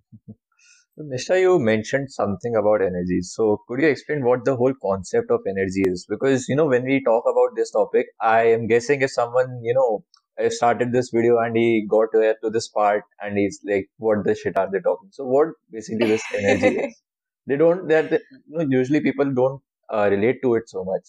So, 0.98 1.03
Nisha, 1.03 1.41
you 1.41 1.60
mentioned 1.60 2.10
something 2.10 2.55
about 2.55 2.81
energy. 2.81 3.22
So, 3.22 3.62
could 3.67 3.81
you 3.81 3.88
explain 3.89 4.24
what 4.24 4.45
the 4.45 4.55
whole 4.55 4.74
concept 4.81 5.29
of 5.29 5.41
energy 5.45 5.84
is? 5.86 6.05
Because, 6.10 6.48
you 6.48 6.55
know, 6.55 6.67
when 6.67 6.86
we 6.86 7.03
talk 7.03 7.25
about 7.29 7.55
this 7.57 7.72
topic, 7.72 8.05
I 8.22 8.43
am 8.43 8.67
guessing 8.67 9.01
if 9.01 9.12
someone, 9.12 9.60
you 9.62 9.74
know, 9.74 10.05
started 10.50 10.93
this 10.93 11.10
video 11.13 11.38
and 11.39 11.55
he 11.57 11.86
got 11.89 12.07
to, 12.13 12.36
to 12.41 12.50
this 12.50 12.69
part 12.69 13.03
and 13.19 13.38
he's 13.38 13.60
like, 13.65 13.89
what 13.98 14.24
the 14.24 14.36
shit 14.36 14.57
are 14.57 14.72
they 14.72 14.79
talking? 14.79 15.10
So, 15.12 15.25
what 15.25 15.50
basically 15.69 16.07
this 16.07 16.24
energy 16.34 16.77
is? 16.77 16.95
They 17.48 17.57
don't, 17.57 17.88
they're, 17.88 18.12
you 18.12 18.19
know, 18.48 18.65
usually 18.67 19.01
people 19.01 19.31
don't 19.31 19.62
uh, 19.93 20.10
relate 20.10 20.38
to 20.41 20.55
it 20.55 20.67
so 20.67 20.84
much. 20.84 21.03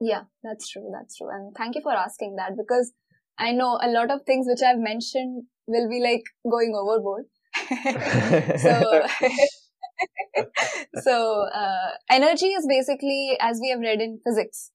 Yeah, 0.00 0.24
that's 0.42 0.68
true. 0.68 0.88
That's 0.92 1.16
true. 1.16 1.30
And 1.30 1.52
thank 1.56 1.74
you 1.74 1.80
for 1.82 1.92
asking 1.92 2.36
that 2.36 2.56
because 2.56 2.92
I 3.36 3.50
know 3.50 3.80
a 3.82 3.88
lot 3.88 4.12
of 4.12 4.22
things 4.24 4.46
which 4.48 4.62
I've 4.62 4.78
mentioned 4.78 5.46
will 5.66 5.88
be 5.88 6.00
like 6.00 6.24
going 6.50 6.74
overboard. 6.74 7.24
so, 8.58 9.02
so 11.02 11.46
uh, 11.54 11.90
energy 12.10 12.48
is 12.48 12.66
basically, 12.66 13.36
as 13.40 13.58
we 13.60 13.70
have 13.70 13.80
read 13.80 14.00
in 14.00 14.20
physics, 14.24 14.70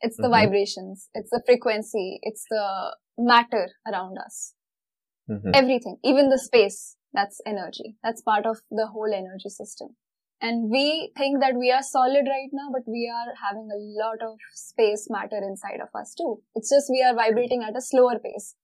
it's 0.00 0.16
the 0.16 0.24
mm-hmm. 0.24 0.32
vibrations, 0.32 1.08
it's 1.14 1.30
the 1.30 1.42
frequency, 1.46 2.18
it's 2.22 2.44
the 2.50 2.94
matter 3.18 3.68
around 3.90 4.18
us. 4.18 4.54
Mm-hmm. 5.30 5.50
Everything, 5.54 5.96
even 6.04 6.28
the 6.28 6.38
space, 6.38 6.96
that's 7.14 7.40
energy. 7.46 7.96
That's 8.02 8.20
part 8.20 8.44
of 8.44 8.58
the 8.70 8.88
whole 8.88 9.12
energy 9.14 9.48
system. 9.48 9.96
And 10.42 10.70
we 10.70 11.10
think 11.16 11.40
that 11.40 11.54
we 11.54 11.70
are 11.70 11.82
solid 11.82 12.26
right 12.28 12.50
now, 12.52 12.68
but 12.70 12.82
we 12.86 13.10
are 13.10 13.32
having 13.48 13.68
a 13.72 13.80
lot 14.04 14.20
of 14.20 14.36
space 14.52 15.06
matter 15.08 15.38
inside 15.38 15.80
of 15.80 15.88
us 15.98 16.14
too. 16.14 16.42
It's 16.54 16.68
just 16.68 16.90
we 16.90 17.02
are 17.02 17.14
vibrating 17.14 17.62
at 17.62 17.76
a 17.76 17.80
slower 17.80 18.18
pace. 18.18 18.54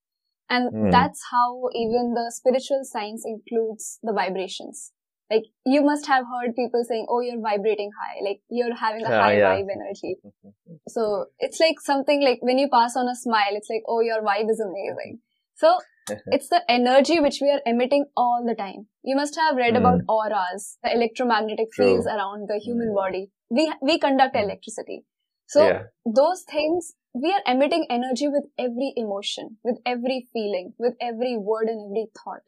And 0.50 0.73
mm. 0.73 0.90
that's 0.90 1.23
how 1.30 1.69
even 1.75 2.12
the 2.14 2.30
spiritual 2.35 2.80
science 2.83 3.25
includes 3.25 4.00
the 4.02 4.12
vibrations. 4.12 4.92
Like 5.30 5.45
you 5.64 5.83
must 5.83 6.09
have 6.09 6.25
heard 6.26 6.57
people 6.57 6.85
saying, 6.87 7.07
"Oh, 7.09 7.21
you're 7.21 7.40
vibrating 7.40 7.92
high. 7.99 8.19
Like 8.28 8.40
you're 8.50 8.75
having 8.75 9.04
a 9.04 9.09
high 9.09 9.38
yeah. 9.38 9.54
vibe 9.54 9.69
energy." 9.73 10.16
so 10.88 11.26
it's 11.38 11.61
like 11.61 11.80
something 11.80 12.25
like 12.25 12.40
when 12.42 12.59
you 12.59 12.69
pass 12.69 12.97
on 12.97 13.09
a 13.09 13.14
smile, 13.14 13.52
it's 13.52 13.71
like, 13.71 13.85
"Oh, 13.87 14.00
your 14.00 14.23
vibe 14.23 14.50
is 14.50 14.61
amazing." 14.61 15.21
So 15.54 15.78
it's 16.26 16.49
the 16.49 16.62
energy 16.69 17.21
which 17.21 17.38
we 17.40 17.50
are 17.50 17.61
emitting 17.64 18.07
all 18.16 18.45
the 18.45 18.57
time. 18.57 18.88
You 19.04 19.14
must 19.14 19.37
have 19.37 19.54
read 19.54 19.75
mm. 19.75 19.78
about 19.78 20.00
auras, 20.09 20.78
the 20.83 20.92
electromagnetic 20.92 21.71
True. 21.73 21.85
fields 21.85 22.07
around 22.09 22.49
the 22.49 22.59
human 22.59 22.88
mm. 22.88 22.97
body. 22.97 23.30
We 23.50 23.73
we 23.80 24.00
conduct 24.00 24.35
hmm. 24.35 24.42
electricity. 24.42 25.04
So 25.47 25.66
yeah. 25.66 25.83
those 26.07 26.45
things 26.50 26.95
we 27.14 27.33
are 27.33 27.43
emitting 27.47 27.87
energy 27.90 28.29
with 28.29 28.45
every 28.59 28.93
emotion, 28.97 29.57
with 29.64 29.79
every 29.85 30.29
feeling, 30.33 30.75
with 30.79 30.95
every 31.00 31.37
word 31.37 31.69
and 31.69 31.90
every 31.90 32.07
thought. 32.25 32.43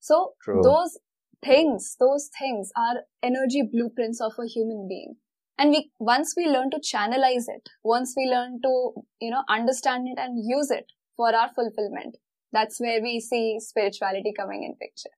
So 0.00 0.34
True. 0.42 0.62
those 0.62 0.98
things, 1.44 1.96
those 1.98 2.30
things 2.38 2.70
are 2.76 3.02
energy 3.22 3.62
blueprints 3.62 4.20
of 4.20 4.32
a 4.38 4.46
human 4.46 4.86
being. 4.88 5.16
And 5.58 5.70
we, 5.70 5.90
once 5.98 6.34
we 6.36 6.46
learn 6.46 6.70
to 6.70 6.78
channelize 6.78 7.48
it, 7.48 7.68
once 7.82 8.14
we 8.16 8.30
learn 8.30 8.60
to, 8.62 8.92
you 9.20 9.30
know, 9.30 9.42
understand 9.48 10.06
it 10.08 10.18
and 10.20 10.38
use 10.46 10.70
it 10.70 10.86
for 11.16 11.34
our 11.34 11.50
fulfillment, 11.52 12.16
that's 12.52 12.80
where 12.80 13.02
we 13.02 13.20
see 13.20 13.58
spirituality 13.58 14.32
coming 14.36 14.62
in 14.62 14.74
picture. 14.76 15.10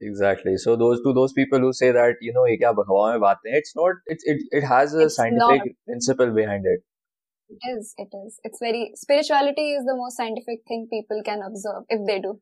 Exactly. 0.00 0.56
So 0.56 0.76
those 0.76 1.00
to 1.02 1.14
those 1.14 1.32
people 1.32 1.60
who 1.60 1.72
say 1.72 1.92
that 1.92 2.16
you 2.20 2.32
know, 2.32 2.44
it's 2.46 3.76
not. 3.76 3.94
It's 4.06 4.24
it 4.26 4.42
it 4.50 4.64
has 4.64 4.92
a 4.92 5.04
it's 5.04 5.16
scientific 5.16 5.62
not. 5.62 5.68
principle 5.86 6.30
behind 6.32 6.66
it. 6.66 6.80
It 7.53 7.59
is. 7.77 7.93
It 7.97 8.09
is. 8.13 8.39
It's 8.43 8.59
very 8.59 8.91
spirituality 8.95 9.71
is 9.73 9.83
the 9.85 9.95
most 9.95 10.17
scientific 10.17 10.59
thing 10.67 10.87
people 10.91 11.21
can 11.25 11.41
observe 11.41 11.83
if 11.89 12.05
they 12.05 12.19
do. 12.19 12.39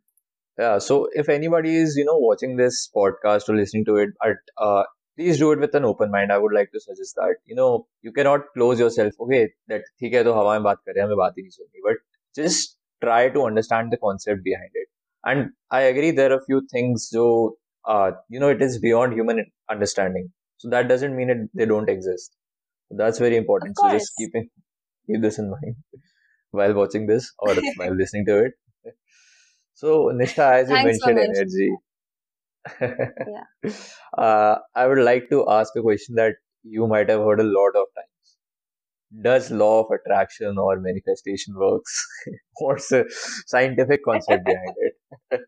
Yeah. 0.60 0.80
So 0.80 1.08
if 1.14 1.30
anybody 1.30 1.76
is 1.78 1.96
you 1.96 2.06
know 2.06 2.18
watching 2.18 2.58
this 2.58 2.90
podcast 2.96 3.48
or 3.48 3.56
listening 3.56 3.86
to 3.86 3.98
it, 3.98 4.10
at, 4.24 4.38
uh, 4.58 4.84
please 5.16 5.38
do 5.38 5.52
it 5.54 5.60
with 5.60 5.74
an 5.76 5.86
open 5.86 6.12
mind. 6.12 6.32
I 6.32 6.38
would 6.38 6.54
like 6.54 6.72
to 6.74 6.80
suggest 6.80 7.16
that 7.16 7.36
you 7.46 7.56
know 7.56 7.88
you 8.02 8.12
cannot 8.12 8.42
close 8.56 8.80
yourself. 8.80 9.14
Okay, 9.22 9.48
that 9.70 9.88
ठीक 10.00 10.14
है 10.14 10.24
तो 10.24 10.34
हवा 10.34 10.54
में 10.54 10.64
बात 10.64 10.82
कर 10.86 10.92
रहे 10.92 11.02
हैं 11.02 11.08
हमें 11.08 11.18
बात 11.18 11.38
ही 11.38 11.44
नहीं 11.44 11.52
सुननी. 11.52 11.82
But 11.88 12.04
just 12.42 12.78
try 13.06 13.30
to 13.30 13.46
understand 13.52 13.94
the 13.94 13.98
concept 13.98 14.44
behind 14.44 14.72
it. 14.74 14.90
And 15.24 15.50
I 15.72 15.82
agree 15.94 16.12
there 16.12 16.32
are 16.32 16.40
a 16.40 16.46
few 16.46 16.62
things 16.74 17.08
so 17.10 17.58
uh, 17.86 18.12
you 18.30 18.40
know 18.40 18.50
it 18.50 18.62
is 18.62 18.78
beyond 18.80 19.14
human 19.14 19.46
understanding. 19.70 20.32
So 20.58 20.70
that 20.70 20.88
doesn't 20.90 21.16
mean 21.16 21.30
it, 21.30 21.50
they 21.54 21.66
don't 21.66 21.90
exist. 21.90 22.36
That's 22.90 23.20
very 23.20 23.38
important. 23.38 23.78
So 23.78 23.90
just 23.92 24.12
keeping 24.18 24.50
keep 25.07 25.21
this 25.21 25.39
in 25.39 25.51
mind 25.51 25.77
while 26.51 26.75
watching 26.75 27.07
this 27.07 27.33
or 27.39 27.55
while 27.77 27.95
listening 27.95 28.27
to 28.27 28.45
it. 28.45 28.53
So 29.75 30.11
Nishtha, 30.15 30.63
as 30.63 30.69
you 30.69 30.75
mentioned 30.75 31.19
energy, 31.19 31.71
yeah. 32.81 33.73
uh, 34.19 34.57
I 34.75 34.87
would 34.87 34.99
like 34.99 35.29
to 35.31 35.49
ask 35.49 35.75
a 35.77 35.83
question 35.83 36.17
that 36.17 36.35
you 36.63 36.87
might 36.87 37.09
have 37.09 37.21
heard 37.21 37.41
a 37.41 37.45
lot 37.45 37.71
of 37.71 37.87
times 37.97 38.13
does 39.21 39.51
law 39.51 39.81
of 39.81 39.87
attraction 39.91 40.57
or 40.59 40.81
manifestation 40.81 41.55
works? 41.57 42.07
What's 42.61 42.89
the 42.89 43.05
scientific 43.47 44.05
concept 44.05 44.45
behind 44.47 44.75
it? 45.31 45.41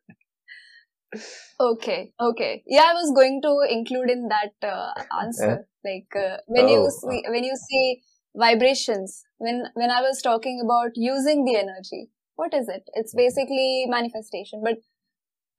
okay, 1.60 2.12
okay. 2.20 2.62
Yeah, 2.66 2.82
I 2.82 2.92
was 2.92 3.12
going 3.14 3.40
to 3.42 3.60
include 3.70 4.10
in 4.10 4.28
that 4.28 4.52
uh, 4.66 4.92
answer. 5.22 5.66
Like 5.84 6.08
uh, 6.16 6.38
when 6.46 6.66
oh. 6.66 6.68
you 6.68 6.90
see 6.90 7.22
when 7.28 7.44
you 7.44 7.56
see 7.56 8.02
vibrations, 8.36 9.24
when 9.38 9.64
when 9.74 9.90
I 9.90 10.00
was 10.00 10.22
talking 10.22 10.60
about 10.64 10.92
using 10.96 11.44
the 11.44 11.56
energy, 11.56 12.10
what 12.36 12.54
is 12.54 12.68
it? 12.68 12.88
It's 12.94 13.12
mm-hmm. 13.12 13.24
basically 13.24 13.86
manifestation, 13.88 14.62
but 14.64 14.78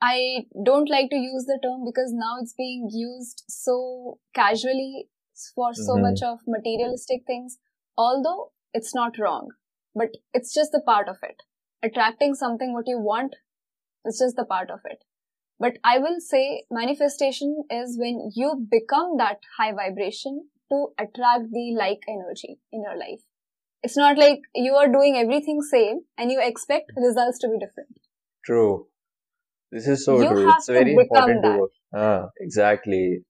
I 0.01 0.45
don't 0.63 0.89
like 0.89 1.09
to 1.09 1.15
use 1.15 1.45
the 1.45 1.59
term 1.63 1.85
because 1.85 2.11
now 2.13 2.35
it's 2.41 2.53
being 2.53 2.89
used 2.91 3.43
so 3.47 4.19
casually 4.33 5.07
for 5.55 5.73
so 5.73 5.93
mm-hmm. 5.93 6.03
much 6.03 6.21
of 6.21 6.39
materialistic 6.47 7.21
things 7.25 7.57
although 7.97 8.51
it's 8.73 8.93
not 8.93 9.17
wrong, 9.17 9.49
but 9.93 10.09
it's 10.33 10.53
just 10.53 10.71
the 10.71 10.81
part 10.81 11.07
of 11.07 11.17
it. 11.23 11.43
Attracting 11.83 12.35
something 12.35 12.73
what 12.73 12.87
you 12.87 12.99
want 12.99 13.35
is 14.05 14.19
just 14.19 14.35
the 14.35 14.45
part 14.45 14.69
of 14.69 14.79
it. 14.85 15.03
But 15.59 15.77
I 15.83 15.99
will 15.99 16.19
say 16.19 16.63
manifestation 16.69 17.63
is 17.69 17.97
when 17.97 18.31
you 18.35 18.67
become 18.69 19.17
that 19.17 19.39
high 19.57 19.71
vibration 19.71 20.49
to 20.71 20.87
attract 20.99 21.51
the 21.51 21.75
like 21.77 22.01
energy 22.07 22.59
in 22.71 22.81
your 22.81 22.97
life. 22.97 23.21
It's 23.83 23.97
not 23.97 24.17
like 24.17 24.39
you 24.55 24.73
are 24.73 24.87
doing 24.87 25.17
everything 25.17 25.61
same 25.61 26.01
and 26.17 26.31
you 26.31 26.41
expect 26.41 26.91
results 26.97 27.39
to 27.39 27.49
be 27.49 27.59
different. 27.59 27.99
True. 28.43 28.87
This 29.71 29.87
is 29.87 30.05
so 30.05 30.21
you 30.21 30.29
true. 30.29 30.49
It's 30.49 30.67
very 30.67 30.95
important 30.95 31.43
that. 31.43 31.53
to 31.53 31.59
work. 31.59 31.71
Ah, 31.93 32.29
exactly 32.39 33.23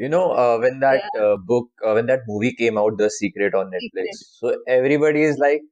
you 0.00 0.08
know 0.08 0.26
uh, 0.42 0.58
when 0.58 0.80
that 0.80 1.02
yeah. 1.14 1.22
uh, 1.22 1.36
book 1.50 1.68
uh, 1.86 1.92
when 1.96 2.06
that 2.10 2.20
movie 2.26 2.54
came 2.60 2.78
out 2.82 2.96
the 3.02 3.10
secret 3.16 3.54
on 3.60 3.74
netflix 3.76 4.22
so 4.38 4.54
everybody 4.76 5.24
is 5.30 5.40
like 5.44 5.66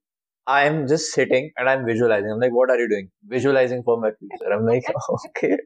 i'm 0.54 0.76
just 0.92 1.12
sitting 1.18 1.50
and 1.56 1.70
i'm 1.72 1.86
visualizing 1.90 2.34
i'm 2.34 2.42
like 2.44 2.56
what 2.58 2.74
are 2.74 2.78
you 2.82 2.88
doing 2.92 3.08
visualizing 3.36 3.82
for 3.88 3.96
my 4.04 4.10
future 4.18 4.52
i'm 4.56 4.66
like 4.72 4.90
okay 5.16 5.56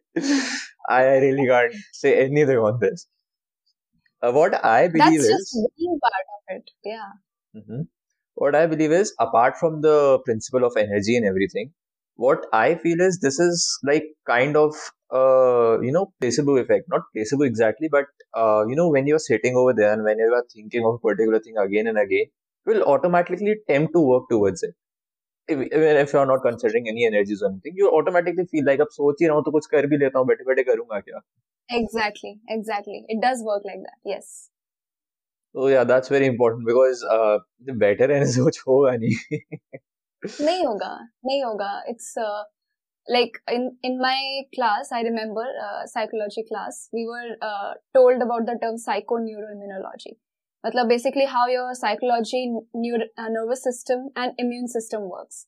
i 0.99 1.02
really 1.25 1.49
can't 1.52 1.75
say 2.02 2.14
anything 2.26 2.62
on 2.68 2.78
this 2.85 3.06
uh, 4.23 4.33
what 4.33 4.64
i 4.64 4.88
believe 4.88 5.21
That's 5.21 5.25
is 5.25 5.29
just 5.29 5.57
part 6.07 6.26
of 6.37 6.57
it 6.57 6.71
yeah 6.85 7.12
mm-hmm. 7.57 7.83
what 8.35 8.55
i 8.55 8.67
believe 8.67 8.93
is 8.93 9.14
apart 9.19 9.57
from 9.59 9.81
the 9.83 10.19
principle 10.25 10.64
of 10.64 10.76
energy 10.76 11.17
and 11.17 11.26
everything 11.26 11.73
what 12.17 12.47
I 12.52 12.75
feel 12.76 13.00
is 13.00 13.19
this 13.21 13.38
is 13.38 13.79
like 13.85 14.05
kind 14.26 14.57
of 14.57 14.75
uh, 15.12 15.81
you 15.81 15.93
know 15.93 16.12
placebo 16.21 16.57
effect, 16.57 16.87
not 16.88 17.02
placebo 17.14 17.45
exactly, 17.45 17.88
but 17.91 18.07
uh, 18.35 18.64
you 18.67 18.76
know 18.76 18.88
when 18.88 19.07
you're 19.07 19.19
sitting 19.19 19.57
over 19.57 19.73
there 19.73 19.93
and 19.93 20.05
when 20.05 20.19
you 20.19 20.33
are 20.35 20.45
thinking 20.55 20.85
of 20.85 20.95
a 20.95 20.99
particular 20.99 21.41
thing 21.41 21.57
again 21.59 21.87
and 21.87 21.99
again, 21.99 22.26
will 22.67 22.83
automatically 22.83 23.57
tempt 23.69 23.93
to 23.95 24.00
work 24.00 24.29
towards 24.31 24.62
it 24.62 24.75
If, 25.50 25.60
even 25.60 25.98
if 25.98 26.13
you're 26.13 26.25
not 26.25 26.42
considering 26.44 26.88
any 26.89 27.06
energies 27.06 27.42
or 27.42 27.50
anything, 27.50 27.74
you 27.75 27.89
automatically 28.00 28.46
feel 28.54 28.66
like 28.70 28.82
अब 28.82 28.88
सोच 28.92 29.22
ही 29.22 29.27
रहा 29.27 29.36
हूँ 29.36 29.44
तो 29.44 29.51
कुछ 29.51 29.66
कर 29.75 29.88
भी 29.88 29.98
लेता 29.98 30.20
हूँ 30.20 30.27
बैठे 30.27 30.44
बैठे 30.44 30.63
करूँगा 30.72 31.00
क्या? 31.00 31.22
Exactly, 31.70 32.34
exactly. 32.56 33.00
It 33.16 33.22
does 33.22 33.44
work 33.50 33.63
like 33.70 33.82
that. 33.86 33.98
Yes. 34.13 34.50
So 35.56 35.68
yeah, 35.68 35.84
that's 35.84 36.10
very 36.10 36.27
important 36.34 36.66
because 36.66 37.04
uh, 37.18 37.39
the 37.70 37.74
better 37.86 38.12
है 38.12 38.25
सोच 38.34 38.60
होगा 38.68 38.96
नहीं. 39.04 39.39
नहीं 40.42 40.66
होगा 40.66 40.94
नहीं 41.25 41.44
होगा 41.44 41.72
it's 41.89 42.13
like 43.16 43.38
in 43.56 43.66
in 43.88 43.94
my 44.04 44.16
class 44.56 44.89
i 44.96 45.01
remember 45.06 45.44
uh, 45.66 45.84
psychology 45.92 46.42
class 46.48 46.80
we 46.96 47.04
were 47.12 47.30
uh, 47.50 47.70
told 47.98 48.25
about 48.25 48.50
the 48.50 48.56
term 48.63 48.80
psychoneuroimmunology 48.86 50.12
matlab 50.66 50.89
basically 50.94 51.27
how 51.34 51.44
your 51.48 51.68
psychology 51.82 52.42
neuro, 52.74 53.06
uh, 53.18 53.30
nervous 53.36 53.63
system 53.63 54.10
and 54.16 54.44
immune 54.46 54.68
system 54.75 55.10
works 55.10 55.46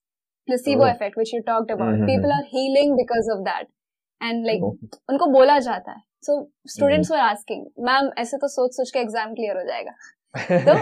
placebo 0.48 0.84
oh. 0.84 0.92
effect 0.92 1.18
which 1.22 1.34
you 1.34 1.42
talked 1.50 1.72
about 1.78 1.96
mm-hmm. 1.96 2.12
people 2.12 2.32
are 2.38 2.46
healing 2.54 2.96
because 3.02 3.32
of 3.38 3.44
that 3.50 3.74
and 4.22 4.46
like 4.52 4.64
oh. 4.70 4.76
उनको 5.10 5.32
बोला 5.38 5.60
जाता 5.70 5.92
है 5.92 6.02
so 6.28 6.38
students 6.76 7.10
mm-hmm. 7.10 7.18
were 7.18 7.26
asking 7.34 7.66
ma'am 7.90 8.12
ऐसे 8.26 8.38
तो 8.38 8.48
सोच 8.56 8.76
सोच 8.82 8.92
के 8.94 9.00
exam 9.00 9.34
clear 9.40 9.58
हो 9.58 9.64
जाएगा 9.72 9.94
तो 10.70 10.74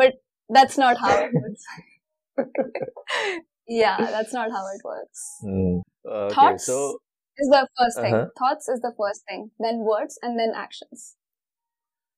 but 0.00 0.12
that's 0.48 0.78
not 0.78 0.98
how 0.98 1.16
it 1.18 1.30
works. 1.34 1.64
yeah, 3.68 3.96
that's 3.98 4.32
not 4.32 4.50
how 4.50 4.64
it 4.74 4.80
works. 4.84 5.38
Mm. 5.44 5.82
Okay, 6.06 6.34
Thoughts 6.34 6.66
so, 6.66 6.98
is 7.38 7.48
the 7.48 7.68
first 7.78 8.00
thing. 8.00 8.14
Uh-huh. 8.14 8.26
Thoughts 8.38 8.68
is 8.68 8.80
the 8.80 8.92
first 8.98 9.22
thing. 9.28 9.50
Then 9.58 9.78
words 9.78 10.18
and 10.22 10.38
then 10.38 10.52
actions. 10.54 11.16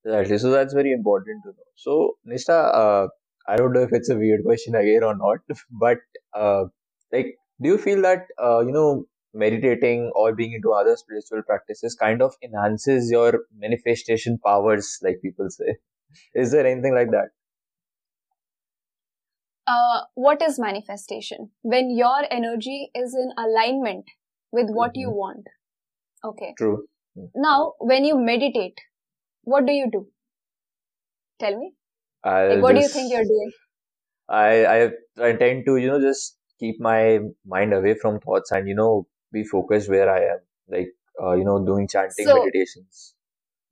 Exactly. 0.06 0.38
So 0.38 0.50
that's 0.52 0.74
very 0.74 0.92
important 0.92 1.44
to 1.44 1.50
know. 1.50 1.64
So, 1.76 2.18
Nishtha, 2.28 2.74
uh, 2.74 3.08
I 3.48 3.56
don't 3.56 3.74
know 3.74 3.82
if 3.82 3.90
it's 3.94 4.10
a 4.10 4.16
weird 4.18 4.44
question 4.44 4.76
again 4.76 5.04
or 5.04 5.16
not, 5.16 5.40
but 5.72 5.98
uh, 6.34 6.66
like, 7.12 7.36
do 7.62 7.70
you 7.70 7.78
feel 7.78 8.02
that 8.02 8.26
uh, 8.42 8.60
you 8.62 8.72
know 8.72 9.06
meditating 9.34 10.12
or 10.16 10.34
being 10.34 10.54
into 10.54 10.72
other 10.74 10.96
spiritual 10.98 11.42
practices 11.44 11.96
kind 11.96 12.22
of 12.22 12.34
enhances 12.44 13.10
your 13.12 13.42
manifestation 13.58 14.40
powers, 14.44 15.00
like 15.04 15.22
people 15.22 15.50
say? 15.50 15.78
Is 16.34 16.52
there 16.52 16.66
anything 16.68 16.94
like 16.96 17.12
that? 17.12 17.30
uh, 19.68 20.02
what 20.16 20.42
is 20.42 20.60
manifestation? 20.60 21.52
When 21.62 21.90
your 21.90 22.22
energy 22.30 22.92
is 22.96 23.14
in 23.16 23.32
alignment 23.38 24.06
with 24.52 24.70
what 24.70 24.96
you 24.96 25.10
Mhm. 25.10 25.16
want. 25.24 25.48
Okay. 26.24 26.54
True. 26.58 26.88
Now, 27.36 27.74
when 27.80 28.06
you 28.06 28.18
meditate, 28.18 28.80
what 29.44 29.66
do 29.66 29.74
you 29.74 29.90
do? 29.92 30.08
Tell 31.40 31.58
me. 31.58 31.74
Like, 32.24 32.62
what 32.62 32.76
do 32.76 32.82
you 32.82 32.88
think 32.88 33.12
you're 33.12 33.24
doing? 33.26 33.52
I, 34.30 34.66
I 34.66 34.92
I 35.30 35.34
tend 35.34 35.66
to 35.66 35.78
you 35.78 35.88
know 35.88 36.00
just 36.02 36.38
keep 36.60 36.80
my 36.80 37.20
mind 37.46 37.74
away 37.74 37.96
from 37.96 38.20
thoughts 38.20 38.52
and 38.52 38.68
you 38.68 38.76
know 38.76 39.08
be 39.32 39.44
focused 39.44 39.90
where 39.90 40.10
I 40.14 40.22
am 40.36 40.40
like 40.70 40.90
uh, 41.22 41.34
you 41.34 41.44
know 41.46 41.66
doing 41.66 41.88
chanting 41.88 42.26
So- 42.28 42.38
meditations. 42.44 43.16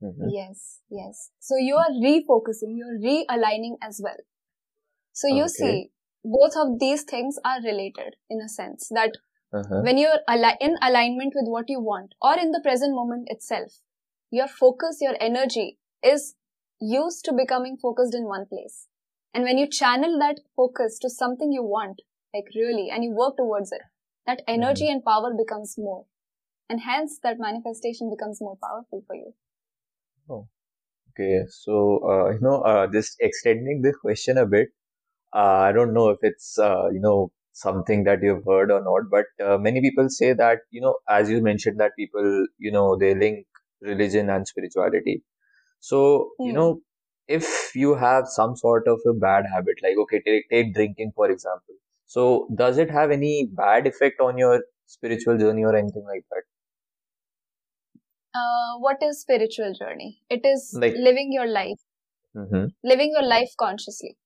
Mhm. 0.04 0.30
Yes, 0.34 0.82
yes. 0.90 1.32
So 1.40 1.58
you 1.58 1.76
are 1.78 1.90
refocusing, 1.92 2.76
you're 2.82 3.00
realigning 3.00 3.78
as 3.82 4.02
well. 4.04 4.18
So 5.14 5.28
you 5.28 5.44
Okay. 5.44 5.50
see, 5.60 5.92
both 6.24 6.56
of 6.58 6.80
these 6.80 7.04
things 7.04 7.38
are 7.46 7.62
related 7.62 8.16
in 8.30 8.42
a 8.42 8.50
sense 8.50 8.90
that 9.00 9.18
Uh-huh. 9.54 9.82
when 9.84 9.98
you're 9.98 10.22
ali- 10.28 10.58
in 10.62 10.78
alignment 10.82 11.34
with 11.36 11.48
what 11.56 11.70
you 11.70 11.80
want 11.82 12.16
or 12.22 12.38
in 12.40 12.52
the 12.52 12.62
present 12.62 12.94
moment 12.96 13.28
itself, 13.30 13.80
your 14.32 14.48
focus, 14.48 14.98
your 15.02 15.16
energy 15.20 15.78
is 16.04 16.36
used 16.80 17.26
to 17.26 17.34
becoming 17.34 17.78
focused 17.78 18.16
in 18.16 18.26
one 18.26 18.46
place. 18.46 18.88
And 19.34 19.44
when 19.44 19.58
you 19.58 19.68
channel 19.70 20.18
that 20.20 20.40
focus 20.56 20.98
to 21.00 21.10
something 21.10 21.52
you 21.52 21.64
want, 21.64 22.02
like 22.34 22.46
really, 22.56 22.90
and 22.90 23.04
you 23.04 23.12
work 23.12 23.38
towards 23.38 23.72
it, 23.72 23.82
that 24.26 24.42
energy 24.48 24.90
and 24.90 25.04
power 25.04 25.34
becomes 25.38 25.76
more. 25.78 26.06
And 26.70 26.82
hence 26.82 27.20
that 27.24 27.40
manifestation 27.40 28.10
becomes 28.10 28.42
more 28.42 28.58
powerful 28.62 29.04
for 29.08 29.16
you. 29.16 29.34
Oh, 30.30 30.48
Okay, 31.12 31.42
so 31.50 32.00
uh, 32.10 32.32
you 32.32 32.40
know, 32.42 32.62
uh, 32.62 32.88
just 32.88 33.18
extending 33.20 33.82
this 33.82 33.96
question 33.98 34.38
a 34.38 34.46
bit. 34.46 34.70
Uh, 35.36 35.68
I 35.70 35.72
don't 35.72 35.94
know 35.94 36.10
if 36.10 36.20
it's 36.22 36.58
uh, 36.60 36.90
you 36.92 37.02
know 37.02 37.32
something 37.54 38.04
that 38.06 38.20
you've 38.24 38.46
heard 38.46 38.72
or 38.72 38.82
not, 38.84 39.10
but 39.12 39.26
uh, 39.46 39.58
many 39.58 39.82
people 39.82 40.10
say 40.10 40.34
that 40.34 40.60
you 40.72 40.82
know, 40.82 40.96
as 41.10 41.30
you 41.30 41.42
mentioned, 41.42 41.80
that 41.80 41.92
people 41.98 42.48
you 42.58 42.72
know 42.72 42.98
they 42.98 43.16
link 43.16 43.46
religion 43.82 44.30
and 44.30 44.48
spirituality. 44.48 45.24
So 45.80 46.34
you 46.44 46.54
Hmm. 46.54 46.54
know, 46.54 46.82
if 47.28 47.76
you 47.76 47.96
have 47.96 48.28
some 48.28 48.56
sort 48.58 48.88
of 48.88 49.00
a 49.08 49.14
bad 49.14 49.46
habit, 49.54 49.78
like 49.84 49.98
okay, 50.06 50.22
take 50.22 50.50
take 50.50 50.74
drinking 50.76 51.14
for 51.16 51.30
example. 51.32 51.76
So 52.06 52.50
does 52.56 52.78
it 52.78 52.92
have 52.92 53.12
any 53.12 53.48
bad 53.52 53.88
effect 53.88 54.20
on 54.22 54.38
your 54.38 54.64
spiritual 54.88 55.38
journey 55.38 55.64
or 55.66 55.76
anything 55.76 56.06
like 56.06 56.26
that? 56.32 56.44
uh, 58.34 58.78
what 58.80 59.02
is 59.04 59.22
spiritual 59.22 59.74
journey? 59.74 60.22
It 60.30 60.46
is 60.46 60.82
Like- 60.82 60.96
living 60.96 61.32
your 61.32 61.48
life, 61.48 61.80
Mm-hmm. 62.36 62.68
living 62.84 63.12
your 63.12 63.24
life 63.24 63.52
consciously. 63.58 64.18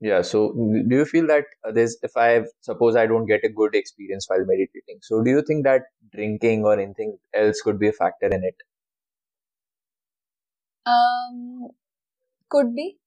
Yeah, 0.00 0.22
so 0.22 0.52
do 0.54 0.96
you 0.96 1.04
feel 1.04 1.26
that 1.26 1.44
uh, 1.64 1.72
there's 1.72 1.96
if 2.02 2.16
I 2.16 2.42
suppose 2.60 2.96
I 2.96 3.06
don't 3.06 3.26
get 3.26 3.44
a 3.44 3.48
good 3.50 3.74
experience 3.74 4.26
while 4.28 4.44
meditating, 4.46 4.98
so 5.02 5.22
do 5.22 5.30
you 5.30 5.42
think 5.42 5.64
that 5.64 5.82
drinking 6.12 6.64
or 6.64 6.78
anything 6.78 7.18
else 7.34 7.60
could 7.60 7.78
be 7.78 7.88
a 7.88 7.92
factor 7.92 8.26
in 8.26 8.42
it? 8.44 8.56
Um, 10.86 11.68
could 12.48 12.74
be, 12.74 12.98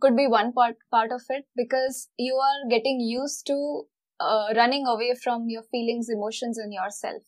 could 0.00 0.16
be 0.16 0.26
one 0.28 0.52
part 0.52 0.76
part 0.90 1.12
of 1.12 1.22
it 1.30 1.46
because 1.56 2.08
you 2.18 2.34
are 2.36 2.68
getting 2.70 3.00
used 3.00 3.46
to 3.46 3.84
uh, 4.20 4.52
running 4.56 4.86
away 4.86 5.14
from 5.22 5.48
your 5.48 5.62
feelings, 5.64 6.08
emotions, 6.10 6.58
and 6.58 6.72
yourself. 6.72 7.22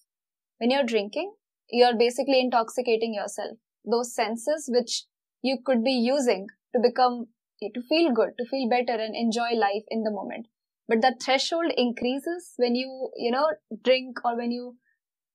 When 0.59 0.71
you're 0.71 0.85
drinking, 0.85 1.35
you're 1.71 1.97
basically 1.97 2.41
intoxicating 2.41 3.15
yourself. 3.15 3.59
Those 3.85 4.15
senses 4.15 4.71
which 4.73 5.05
you 5.43 5.59
could 5.65 5.85
be 5.85 5.93
using 5.93 6.49
to 6.75 6.81
become 6.81 7.29
to 7.61 7.83
feel 7.89 8.13
good, 8.13 8.31
to 8.39 8.45
feel 8.47 8.69
better, 8.69 9.01
and 9.01 9.15
enjoy 9.15 9.51
life 9.55 9.85
in 9.89 10.03
the 10.03 10.11
moment. 10.11 10.47
But 10.89 11.01
that 11.03 11.23
threshold 11.23 11.73
increases 11.77 12.53
when 12.57 12.75
you 12.75 13.11
you 13.17 13.31
know 13.31 13.47
drink 13.83 14.19
or 14.25 14.37
when 14.37 14.51
you 14.53 14.77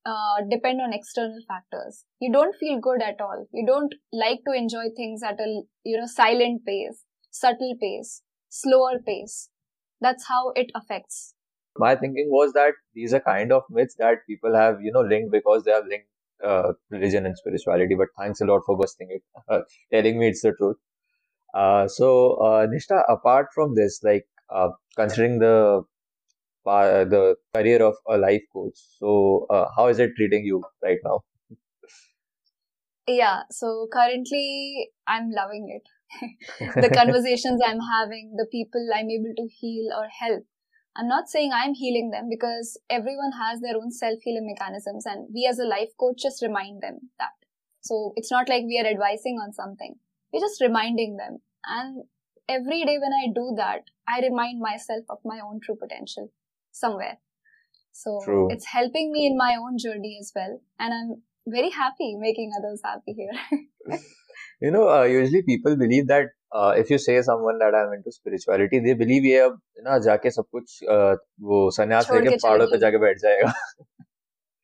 uh, 0.06 0.41
depend 0.50 0.82
on 0.82 0.93
external 0.93 1.39
factors. 1.48 2.06
You 2.19 2.32
don't 2.32 2.56
feel 2.56 2.80
good 2.80 3.02
at 3.02 3.22
all. 3.22 3.48
You 3.54 3.65
don't 3.65 3.93
like 4.12 4.39
to 4.48 4.54
enjoy 4.54 4.86
things 4.96 5.22
at 5.24 5.39
a 5.39 5.62
you 5.84 5.98
know 5.98 6.08
silent 6.08 6.65
pace, 6.65 7.04
subtle 7.30 7.76
pace, 7.80 8.22
slower 8.50 9.00
pace. 9.06 9.50
That's 10.00 10.28
how 10.28 10.52
it 10.56 10.72
affects. 10.76 11.36
My 11.78 11.96
thinking 11.96 12.28
was 12.30 12.54
that 12.54 12.74
these 12.93 13.13
are 13.13 13.19
kind 13.22 13.52
of 13.52 13.63
myths 13.69 13.96
that 13.98 14.26
people 14.28 14.54
have, 14.56 14.82
you 14.82 14.91
know, 14.91 15.02
linked 15.02 15.32
because 15.32 15.63
they 15.63 15.72
have 15.72 15.86
linked 15.86 16.08
uh, 16.43 16.74
religion 16.89 17.26
and 17.26 17.38
spirituality. 17.38 17.96
But 17.96 18.08
thanks 18.17 18.41
a 18.41 18.46
lot 18.46 18.62
for 18.65 18.78
busting 18.78 19.08
it, 19.10 19.24
telling 19.93 20.19
me 20.19 20.30
it's 20.30 20.41
the 20.41 20.54
truth. 20.58 20.78
Uh, 21.54 21.88
so, 21.88 22.34
uh, 22.36 22.68
Nishtha, 22.68 23.04
apart 23.10 23.48
from 23.54 23.76
this, 23.76 24.02
like 24.04 24.26
uh, 24.50 24.70
considering 24.96 25.40
the 25.40 25.84
pa- 26.66 27.04
the 27.06 27.36
career 27.54 27.84
of 27.84 27.96
a 28.08 28.18
life 28.18 28.44
coach, 28.54 28.78
so 29.00 29.46
uh, 29.50 29.66
how 29.76 29.88
is 29.88 30.00
it 30.00 30.12
treating 30.16 30.46
you 30.46 30.64
right 30.84 31.00
now? 31.04 31.22
Yeah. 33.08 33.44
So 33.50 33.88
currently, 33.92 34.92
I'm 35.08 35.32
loving 35.32 35.68
it. 35.70 35.88
the 36.82 36.90
conversations 36.90 37.62
I'm 37.66 37.80
having, 37.80 38.36
the 38.38 38.48
people 38.52 38.88
I'm 38.94 39.10
able 39.10 39.34
to 39.38 39.48
heal 39.48 39.92
or 39.98 40.08
help. 40.08 40.44
I'm 40.96 41.08
not 41.08 41.30
saying 41.30 41.52
I'm 41.54 41.74
healing 41.74 42.12
them 42.12 42.28
because 42.30 42.78
everyone 42.90 43.32
has 43.40 43.62
their 43.62 43.78
own 43.78 43.92
self 43.92 44.20
healing 44.24 44.46
mechanisms, 44.46 45.06
and 45.06 45.28
we 45.34 45.48
as 45.50 45.60
a 45.60 45.66
life 45.66 45.90
coach 46.00 46.22
just 46.22 46.42
remind 46.42 46.82
them 46.82 47.10
that. 47.20 47.32
So 47.82 48.14
it's 48.16 48.32
not 48.32 48.50
like 48.50 48.64
we 48.66 48.80
are 48.80 48.88
advising 48.90 49.40
on 49.42 49.54
something, 49.54 49.96
we're 50.33 50.40
just 50.40 50.61
reminding 50.61 51.16
them. 51.16 51.38
And 51.64 52.05
every 52.49 52.85
day 52.85 52.99
when 52.99 53.12
I 53.12 53.27
do 53.35 53.55
that, 53.57 53.83
I 54.09 54.21
remind 54.21 54.61
myself 54.61 55.05
of 55.11 55.19
my 55.25 55.40
own 55.45 55.61
true 55.61 55.77
potential 55.77 56.33
somewhere. 56.73 57.19
So 57.92 58.21
True. 58.25 58.49
it's 58.51 58.66
helping 58.66 59.11
me 59.11 59.27
in 59.27 59.37
my 59.37 59.57
own 59.59 59.79
journey 59.79 60.19
as 60.21 60.31
well, 60.37 60.61
and 60.79 60.92
I'm 60.92 61.23
very 61.49 61.71
happy 61.71 62.14
making 62.19 62.51
others 62.59 62.83
happy 62.85 63.14
here. 63.14 64.01
You 64.61 64.71
know, 64.71 64.88
uh, 64.88 65.05
usually 65.05 65.42
people 65.42 65.77
believe 65.77 66.07
that 66.09 66.27
uh, 66.53 66.75
if 66.77 66.90
you 66.90 66.99
say 66.99 67.23
someone 67.23 67.59
that 67.59 67.75
I'm 67.75 67.95
into 67.95 68.12
spirituality, 68.12 68.81
they 68.81 68.95
believe 68.95 69.25
ये 69.25 69.38
अब 69.47 69.61
ना 69.87 69.99
जाके 70.09 70.31
सब 70.31 70.45
कुछ 70.57 70.85
uh, 70.85 71.16
वो 71.40 71.71
संन्यास 71.79 72.07
छोड़ 72.07 72.23
लेके 72.25 72.31
के 72.31 72.37
पहाड़ों 72.42 72.66
चले 72.66 72.73
पे 72.73 72.79
जाके 72.79 72.99
बैठ 72.99 73.19
जाएगा. 73.19 73.53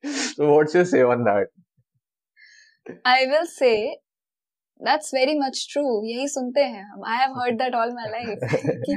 So 0.37 0.53
what's 0.53 0.75
your 0.75 0.85
say 0.85 1.03
on 1.03 1.25
that? 1.25 1.53
I 3.05 3.27
will 3.33 3.47
say 3.47 3.97
that's 4.87 5.11
very 5.17 5.35
much 5.41 5.61
true. 5.73 5.91
यही 6.11 6.29
सुनते 6.29 6.61
हैं 6.75 6.85
हम. 6.93 7.03
I 7.15 7.17
have 7.23 7.35
heard 7.41 7.59
that 7.63 7.75
all 7.81 7.93
my 7.99 8.07
life. 8.15 8.41
कि 8.87 8.97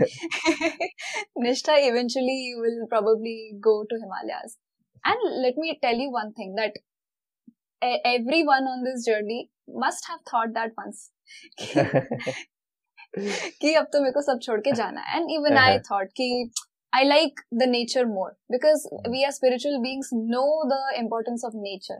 Nishtha 1.45 1.75
eventually 1.91 2.37
will 2.63 2.79
probably 2.93 3.37
go 3.69 3.75
to 3.91 3.99
Himalayas. 4.03 4.57
And 5.11 5.17
let 5.45 5.57
me 5.57 5.77
tell 5.81 6.03
you 6.05 6.11
one 6.11 6.31
thing 6.39 6.55
that 6.61 6.79
e- 7.89 8.01
everyone 8.13 8.69
on 8.73 8.83
this 8.83 9.05
journey 9.05 9.39
must 9.85 10.07
have 10.11 10.21
thought 10.31 10.53
that 10.59 10.71
once. 10.83 11.03
कि 13.61 13.73
अब 13.73 13.85
तो 13.93 13.99
मेरे 14.01 14.11
को 14.11 14.21
सब 14.21 14.39
छोड़ 14.43 14.59
के 14.61 14.71
जाना 14.81 15.01
है. 15.01 15.19
And 15.19 15.31
even 15.37 15.59
I 15.63 15.67
Uh-huh. 15.69 15.83
thought 15.89 16.13
कि 16.21 16.29
I 16.97 17.03
like 17.03 17.39
the 17.61 17.67
nature 17.71 18.05
more 18.09 18.29
because 18.55 18.83
we 19.13 19.23
as 19.29 19.37
spiritual 19.41 19.81
beings 19.85 20.09
know 20.33 20.47
the 20.73 20.81
importance 20.99 21.43
of 21.49 21.57
nature. 21.65 21.99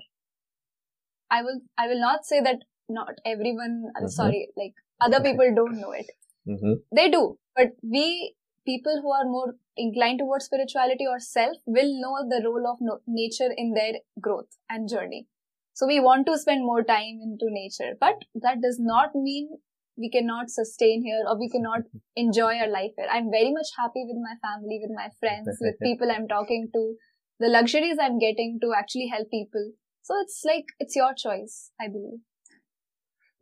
I 1.31 1.41
will 1.47 1.59
I 1.83 1.87
will 1.91 2.01
not 2.03 2.25
say 2.31 2.39
that 2.47 2.63
not 2.90 3.20
everyone 3.24 3.74
I'm 3.96 4.04
Mhm. 4.04 4.10
sorry 4.18 4.42
like 4.56 4.74
other 5.00 5.20
people 5.28 5.54
don't 5.54 5.80
know 5.80 5.92
it. 5.92 6.10
Mhm. 6.46 6.82
They 6.92 7.08
do, 7.10 7.38
but 7.56 7.72
we 7.82 8.34
people 8.66 9.00
who 9.02 9.10
are 9.18 9.24
more 9.24 9.54
inclined 9.76 10.18
towards 10.20 10.44
spirituality 10.46 11.06
or 11.06 11.18
self 11.18 11.56
will 11.66 11.92
know 12.04 12.16
the 12.32 12.40
role 12.46 12.66
of 12.72 12.80
no- 12.80 13.00
nature 13.06 13.50
in 13.64 13.72
their 13.72 13.94
growth 14.20 14.58
and 14.68 14.88
journey. 14.88 15.26
So 15.74 15.86
we 15.86 15.98
want 16.00 16.26
to 16.26 16.36
spend 16.38 16.64
more 16.64 16.82
time 16.82 17.20
into 17.22 17.46
nature, 17.50 17.96
but 17.98 18.24
that 18.34 18.60
does 18.60 18.78
not 18.78 19.14
mean 19.14 19.48
we 19.96 20.10
cannot 20.10 20.50
sustain 20.50 21.02
here 21.02 21.24
or 21.28 21.38
we 21.38 21.48
cannot 21.48 21.82
enjoy 22.16 22.56
our 22.58 22.68
life 22.68 22.92
here. 22.96 23.08
I'm 23.10 23.30
very 23.30 23.52
much 23.52 23.68
happy 23.78 24.04
with 24.06 24.16
my 24.22 24.34
family, 24.46 24.80
with 24.82 24.90
my 24.94 25.08
friends, 25.18 25.48
with 25.60 25.78
people 25.82 26.10
I'm 26.10 26.28
talking 26.28 26.68
to, 26.74 26.96
the 27.38 27.48
luxuries 27.48 27.98
I'm 28.00 28.18
getting 28.18 28.58
to 28.62 28.72
actually 28.76 29.08
help 29.08 29.30
people. 29.30 29.72
So 30.02 30.14
it's 30.20 30.42
like 30.44 30.66
it's 30.78 30.96
your 30.96 31.14
choice, 31.14 31.70
I 31.80 31.88
believe. 31.88 32.20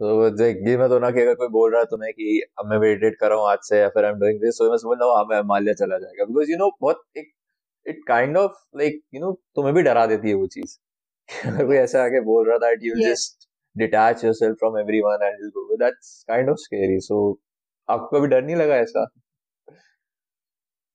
तो 0.00 0.28
देख 0.30 0.58
ये 0.68 0.76
मैं 0.76 0.88
तो 0.88 0.98
ना 0.98 1.10
कि 1.10 1.20
अगर 1.20 1.34
कोई 1.34 1.48
बोल 1.48 1.70
रहा 1.72 1.80
है 1.80 1.86
तुम्हें 1.86 2.12
कि 2.12 2.40
अब 2.58 2.66
मैं 2.66 2.78
मेडिटेट 2.78 3.16
कर 3.20 3.30
रहा 3.30 3.38
हूँ 3.38 3.48
आज 3.48 3.58
से 3.62 3.78
या 3.78 3.88
फिर 3.88 4.04
आई 4.04 4.10
एम 4.10 4.18
डूइंग 4.18 4.40
दिस 4.40 4.54
तो 4.58 4.70
मैं 4.70 4.76
समझ 4.76 4.98
रहा 5.00 5.08
हूँ 5.08 5.16
हाँ 5.16 5.24
मैं 5.24 5.36
हिमालय 5.36 5.74
चला 5.74 5.98
जाएगा 5.98 6.24
बिकॉज़ 6.24 6.50
यू 6.50 6.56
नो 6.56 6.70
बहुत 6.80 7.02
एक 7.16 7.32
it 7.86 8.00
kind 8.08 8.36
of 8.36 8.52
like 8.76 9.00
you 9.14 9.20
know 9.20 9.32
तुम्हें 9.54 9.74
भी 9.74 9.82
डरा 9.82 10.06
देती 10.06 10.28
है 10.28 10.34
वो 10.34 10.46
चीज़ 10.46 10.78
अगर 11.46 11.66
कोई 11.66 11.76
ऐसा 11.76 12.04
आके 12.04 12.20
बोल 12.20 12.48
रहा 12.48 12.58
that 12.58 12.84
you 12.84 12.94
just 13.08 13.48
detach 13.76 14.24
yourself 14.24 14.56
from 14.56 14.78
everyone 14.78 15.18
and 15.22 15.36
will 15.40 15.50
go 15.50 15.76
that's 15.76 16.24
kind 16.28 16.50
of 16.50 16.56
scary 16.56 17.00
so 17.00 17.40
आपको 17.88 18.18
कभी 18.18 18.28
डर 18.28 18.42
नहीं 18.42 18.56
लगा 18.56 18.76
ऐसा 18.76 19.08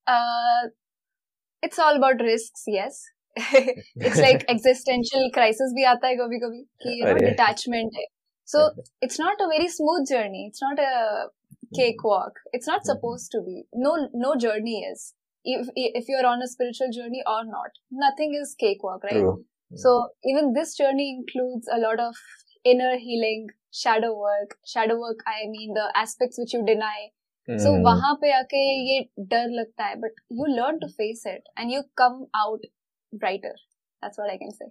Uh, 0.06 0.68
it's 1.62 1.78
all 1.78 1.96
about 1.96 2.20
risks, 2.20 2.64
yes. 2.66 2.96
it's 3.98 4.18
like 4.18 4.44
existential 4.54 5.30
crisis 5.36 5.72
भी 5.74 5.84
आता 5.84 6.08
है 6.08 6.16
कभी 6.16 6.38
कभी 6.38 6.62
कि 6.82 7.00
know 7.04 7.14
अरे। 7.14 7.30
detachment 7.30 7.96
है. 7.96 8.04
So 8.45 8.61
it's 9.01 9.19
not 9.19 9.41
a 9.41 9.47
very 9.47 9.67
smooth 9.67 10.07
journey. 10.09 10.47
It's 10.47 10.61
not 10.61 10.79
a 10.79 11.29
cakewalk. 11.75 12.39
It's 12.51 12.67
not 12.67 12.81
Mhm. 12.81 12.89
supposed 12.91 13.31
to 13.31 13.41
be. 13.41 13.55
No, 13.73 13.93
no 14.13 14.35
journey 14.45 14.77
is. 14.91 15.13
If 15.45 15.69
if 15.75 16.09
you're 16.09 16.25
on 16.29 16.41
a 16.45 16.47
spiritual 16.53 16.91
journey 16.97 17.21
or 17.33 17.43
not, 17.51 17.77
nothing 18.05 18.33
is 18.39 18.55
cakewalk, 18.63 19.03
right? 19.03 19.27
True. 19.27 19.77
So 19.83 19.93
even 20.31 20.53
this 20.53 20.75
journey 20.79 21.07
includes 21.11 21.69
a 21.71 21.79
lot 21.83 21.99
of 22.07 22.15
inner 22.73 22.97
healing, 22.97 23.47
shadow 23.83 24.11
work. 24.23 24.57
Shadow 24.65 24.99
work, 24.99 25.23
I 25.35 25.47
mean 25.53 25.73
the 25.73 25.87
aspects 26.03 26.37
which 26.43 26.53
you 26.53 26.63
deny. 26.71 26.97
So 27.63 27.71
Hmm. 27.75 27.85
वहां 27.85 28.13
पे 28.23 28.31
आके 28.39 28.65
ये 28.89 28.99
डर 29.33 29.55
लगता 29.59 29.85
है, 29.85 29.95
but 30.03 30.19
you 30.39 30.49
learn 30.57 30.81
to 30.83 30.89
face 30.99 31.25
it 31.35 31.47
and 31.57 31.75
you 31.75 31.83
come 32.03 32.19
out 32.43 32.67
brighter. 33.23 33.55
That's 34.01 34.17
what 34.23 34.29
I 34.35 34.37
can 34.43 34.51
say. 34.59 34.69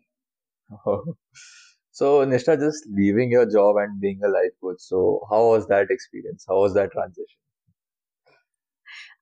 so, 1.93 2.25
Nishtha, 2.25 2.59
just 2.59 2.87
leaving 2.89 3.31
your 3.31 3.45
job 3.49 3.77
and 3.77 3.99
being 4.01 4.21
a 4.23 4.29
life 4.29 4.51
coach. 4.61 4.79
So, 4.81 5.21
how 5.31 5.47
was 5.49 5.67
that 5.67 5.91
experience? 5.91 6.45
How 6.47 6.59
was 6.61 6.73
that 6.75 6.91
transition? 6.91 7.39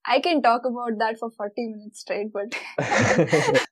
I 0.06 0.20
can 0.22 0.42
talk 0.44 0.66
about 0.66 1.00
that 1.00 1.20
for 1.20 1.32
40 1.32 1.68
minutes 1.68 2.02
straight, 2.02 2.32
but 2.34 2.54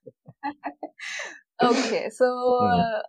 okay. 1.64 2.10
So 2.10 2.28
Hmm. 2.60 2.84
uh, 2.86 3.02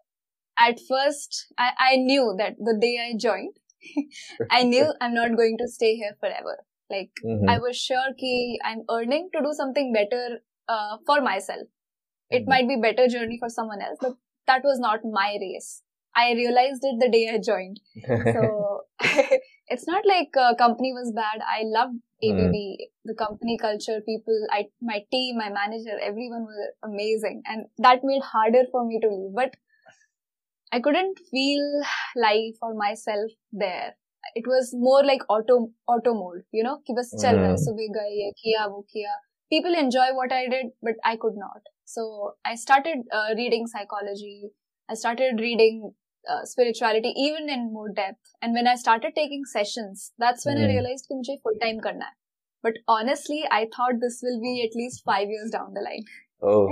at 0.59 0.79
first, 0.89 1.47
I, 1.59 1.71
I 1.79 1.97
knew 1.97 2.35
that 2.39 2.57
the 2.59 2.77
day 2.81 2.99
I 3.01 3.17
joined, 3.19 3.57
I 4.51 4.65
knew 4.65 4.93
I'm 5.01 5.15
not 5.15 5.37
going 5.37 5.59
to 5.59 5.69
stay 5.69 5.97
here 5.97 6.17
forever. 6.21 6.65
Like 6.91 7.11
Mhm. 7.23 7.49
I 7.49 7.59
was 7.59 7.77
sure 7.77 8.13
ki 8.19 8.61
I'm 8.65 8.83
earning 8.91 9.31
to 9.35 9.41
do 9.43 9.53
something 9.53 9.93
better 9.93 10.41
uh, 10.69 10.99
for 11.07 11.21
myself. 11.21 11.67
It 12.31 12.45
Mhm. 12.45 12.49
might 12.49 12.69
be 12.69 12.77
better 12.77 13.09
journey 13.09 13.39
for 13.39 13.49
someone 13.49 13.81
else, 13.83 13.99
but 14.01 14.15
that 14.48 14.64
was 14.64 14.80
not 14.80 15.00
my 15.04 15.38
race. 15.42 15.82
I 16.16 16.34
realized 16.34 16.82
it 16.84 16.98
the 17.00 17.10
day 17.10 17.30
I 17.34 17.40
joined. 17.40 17.80
So 18.24 18.82
it's 19.68 19.88
not 19.88 20.06
like 20.06 20.30
uh, 20.38 20.56
company 20.56 20.94
was 20.94 21.12
bad. 21.16 21.42
I 21.48 21.64
loved 21.66 21.98
ABB, 22.24 22.90
the 23.06 23.16
company 23.16 23.58
culture, 23.58 24.02
people, 24.02 24.48
I, 24.52 24.68
my 24.82 25.04
team, 25.12 25.38
my 25.38 25.50
manager, 25.50 25.98
everyone 26.02 26.44
was 26.44 26.72
amazing, 26.84 27.42
and 27.46 27.66
that 27.80 28.00
made 28.04 28.24
harder 28.24 28.64
for 28.72 28.86
me 28.86 29.00
to 29.02 29.08
leave. 29.08 29.34
But 29.36 29.56
I 30.72 30.80
couldn't 30.80 31.20
feel 31.32 31.82
life 32.16 32.58
or 32.62 32.74
myself 32.74 33.32
there. 33.52 33.96
It 34.36 34.46
was 34.48 34.74
more 34.76 35.04
like 35.04 35.22
auto 35.30 35.70
auto 35.88 36.14
mode, 36.14 36.44
you 36.52 36.64
know, 36.64 36.76
कि 36.88 36.94
बस 36.94 37.16
चल 37.22 37.40
रहा 37.40 37.50
है 37.50 37.56
Hmm. 37.56 37.64
सुबह 37.66 37.88
गए 37.98 38.10
ये 38.22 38.32
किया 38.42 38.66
वो 38.74 38.82
किया. 38.94 39.16
People 39.54 39.76
enjoy 39.82 40.08
what 40.20 40.32
I 40.38 40.48
did, 40.54 40.72
but 40.88 41.02
I 41.12 41.16
could 41.26 41.38
not. 41.44 41.70
So 41.90 42.36
I 42.46 42.56
started 42.56 43.00
uh, 43.12 43.34
reading 43.38 43.68
psychology. 43.68 44.50
I 44.90 44.94
started 44.96 45.40
reading 45.40 45.94
uh, 46.30 46.44
spirituality 46.46 47.14
even 47.18 47.50
in 47.50 47.72
more 47.74 47.90
depth. 47.90 48.34
And 48.42 48.54
when 48.54 48.68
I 48.68 48.76
started 48.76 49.14
taking 49.16 49.46
sessions, 49.46 50.12
that's 50.18 50.46
when 50.46 50.58
I 50.58 50.64
Hmm. 50.64 50.72
realized 50.74 51.08
कि 51.12 51.16
मुझे 51.22 51.38
full 51.44 51.60
time 51.66 51.80
करना 51.88 52.06
है. 52.06 52.14
But 52.64 52.80
honestly, 52.88 53.44
I 53.52 53.66
thought 53.78 54.00
this 54.02 54.22
will 54.24 54.40
be 54.42 54.54
at 54.68 54.76
least 54.76 55.04
five 55.06 55.30
years 55.30 55.52
down 55.52 55.74
the 55.74 55.82
line. 55.82 56.06
oh, 56.42 56.70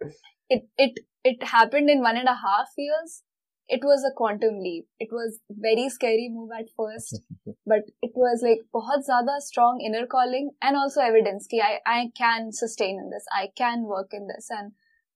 It 0.49 0.69
it 0.77 0.99
it 1.23 1.43
happened 1.43 1.89
in 1.89 2.01
one 2.01 2.17
and 2.17 2.27
a 2.29 2.35
half 2.35 2.69
years. 2.77 3.23
It 3.69 3.83
was 3.83 4.03
a 4.03 4.13
quantum 4.15 4.59
leap. 4.59 4.87
It 4.99 5.09
was 5.11 5.39
very 5.49 5.89
scary 5.89 6.29
move 6.31 6.49
at 6.57 6.65
first, 6.77 7.21
but 7.65 7.83
it 8.01 8.11
was 8.15 8.43
like 8.43 8.63
बहुत 8.75 9.05
ज़्यादा 9.05 9.41
strong 9.41 9.79
inner 9.89 10.05
calling 10.05 10.51
and 10.61 10.77
also 10.77 11.01
evidence 11.01 11.47
कि 11.53 11.61
I 11.67 11.79
I 11.85 12.11
can 12.21 12.51
sustain 12.51 12.99
in 12.99 13.09
this. 13.09 13.25
I 13.31 13.47
can 13.63 13.83
work 13.83 14.13
in 14.13 14.27
this 14.27 14.49
and 14.51 14.73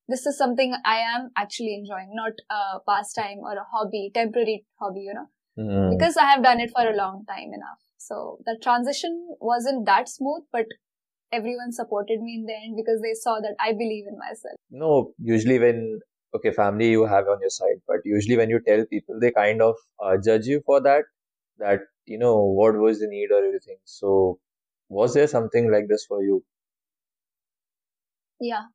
this 0.07 0.25
is 0.25 0.37
something 0.37 0.73
I 0.85 0.99
am 1.13 1.31
actually 1.35 1.73
enjoying, 1.75 2.11
not 2.13 2.45
a 2.49 2.79
pastime 2.91 3.39
or 3.39 3.57
a 3.57 3.65
hobby, 3.75 4.11
temporary 4.13 4.65
hobby, 4.79 5.01
you 5.01 5.13
know. 5.13 5.27
Hmm. 5.57 5.89
because 5.89 6.17
I 6.17 6.25
have 6.29 6.43
done 6.43 6.59
it 6.59 6.69
for 6.69 6.87
a 6.87 6.95
long 6.95 7.25
time 7.27 7.51
enough. 7.53 7.79
So 7.97 8.37
the 8.45 8.57
transition 8.61 9.35
wasn't 9.41 9.87
that 9.87 10.07
smooth, 10.07 10.43
but 10.51 10.65
everyone 11.31 11.71
supported 11.71 12.21
me 12.21 12.35
in 12.35 12.45
the 12.45 12.53
end 12.53 12.75
because 12.77 13.01
they 13.01 13.13
saw 13.13 13.39
that 13.39 13.55
I 13.59 13.71
believe 13.73 14.05
in 14.07 14.17
myself. 14.17 14.55
No, 14.69 15.13
usually 15.17 15.57
when 15.59 15.99
okay, 16.34 16.52
family 16.52 16.90
you 16.90 17.04
have 17.06 17.28
on 17.28 17.40
your 17.40 17.50
side, 17.50 17.80
but 17.86 17.98
usually 18.04 18.36
when 18.36 18.50
you 18.50 18.60
tell 18.66 18.84
people, 18.86 19.18
they 19.20 19.30
kind 19.30 19.62
of 19.62 19.76
uh, 20.02 20.16
judge 20.24 20.46
you 20.46 20.62
for 20.66 20.80
that. 20.80 21.04
That 21.58 21.80
you 22.06 22.18
know 22.18 22.36
what 22.44 22.76
was 22.76 23.00
the 23.00 23.06
need 23.06 23.30
or 23.30 23.44
everything. 23.44 23.78
So, 23.84 24.38
was 24.88 25.14
there 25.14 25.26
something 25.26 25.70
like 25.70 25.88
this 25.88 26.06
for 26.06 26.22
you? 26.22 26.44
Yeah. 28.40 28.66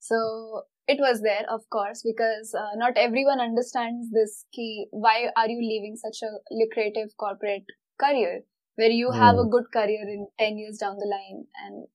So 0.00 0.62
it 0.86 0.98
was 1.00 1.20
there, 1.20 1.44
of 1.50 1.68
course, 1.70 2.02
because 2.02 2.54
uh, 2.54 2.74
not 2.76 2.96
everyone 2.96 3.40
understands 3.40 4.10
this 4.10 4.46
key. 4.52 4.86
Why 4.90 5.28
are 5.36 5.48
you 5.48 5.60
leaving 5.60 5.96
such 5.96 6.22
a 6.22 6.38
lucrative 6.50 7.16
corporate 7.18 7.64
career 8.00 8.42
where 8.76 8.90
you 8.90 9.10
have 9.10 9.36
a 9.36 9.44
good 9.44 9.64
career 9.72 10.08
in 10.08 10.28
10 10.38 10.56
years 10.56 10.78
down 10.78 10.96
the 10.96 11.06
line 11.06 11.46
and 11.66 11.86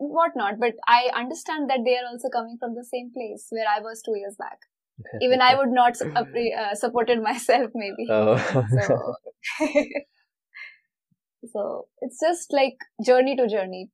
whatnot? 0.00 0.58
But 0.58 0.74
I 0.88 1.10
understand 1.14 1.70
that 1.70 1.80
they 1.84 1.96
are 1.96 2.08
also 2.10 2.28
coming 2.28 2.56
from 2.58 2.74
the 2.74 2.84
same 2.84 3.10
place 3.14 3.46
where 3.50 3.66
I 3.68 3.80
was 3.80 4.02
two 4.02 4.16
years 4.16 4.36
back. 4.38 4.58
Even 5.20 5.40
I 5.40 5.54
would 5.56 5.70
not 5.70 5.96
uh, 6.00 6.74
supported 6.74 7.22
myself, 7.30 7.70
maybe. 7.74 8.06
Oh. 8.10 8.36
So, 8.86 9.14
so 11.52 11.86
it's 12.00 12.18
just 12.20 12.52
like 12.52 12.76
journey 13.04 13.36
to 13.36 13.48
journey. 13.48 13.90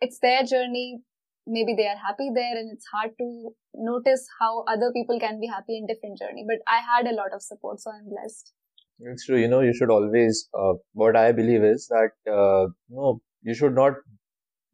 It's 0.00 0.18
their 0.20 0.44
journey. 0.44 1.00
Maybe 1.46 1.74
they 1.74 1.86
are 1.86 1.96
happy 1.96 2.30
there, 2.34 2.56
and 2.56 2.70
it's 2.72 2.84
hard 2.92 3.10
to 3.18 3.50
notice 3.74 4.26
how 4.38 4.64
other 4.68 4.92
people 4.94 5.18
can 5.18 5.40
be 5.40 5.46
happy 5.46 5.78
in 5.78 5.86
different 5.86 6.18
journey. 6.18 6.44
But 6.46 6.58
I 6.66 6.80
had 6.80 7.10
a 7.10 7.14
lot 7.14 7.32
of 7.34 7.42
support, 7.42 7.80
so 7.80 7.90
I'm 7.90 8.08
blessed. 8.08 8.52
It's 9.00 9.26
true. 9.26 9.38
You 9.38 9.48
know, 9.48 9.60
you 9.60 9.74
should 9.74 9.90
always. 9.90 10.48
Uh, 10.58 10.74
what 10.92 11.16
I 11.16 11.32
believe 11.32 11.64
is 11.64 11.88
that 11.88 12.10
uh, 12.30 12.68
no, 12.90 13.20
you 13.42 13.54
should 13.54 13.74
not 13.74 13.94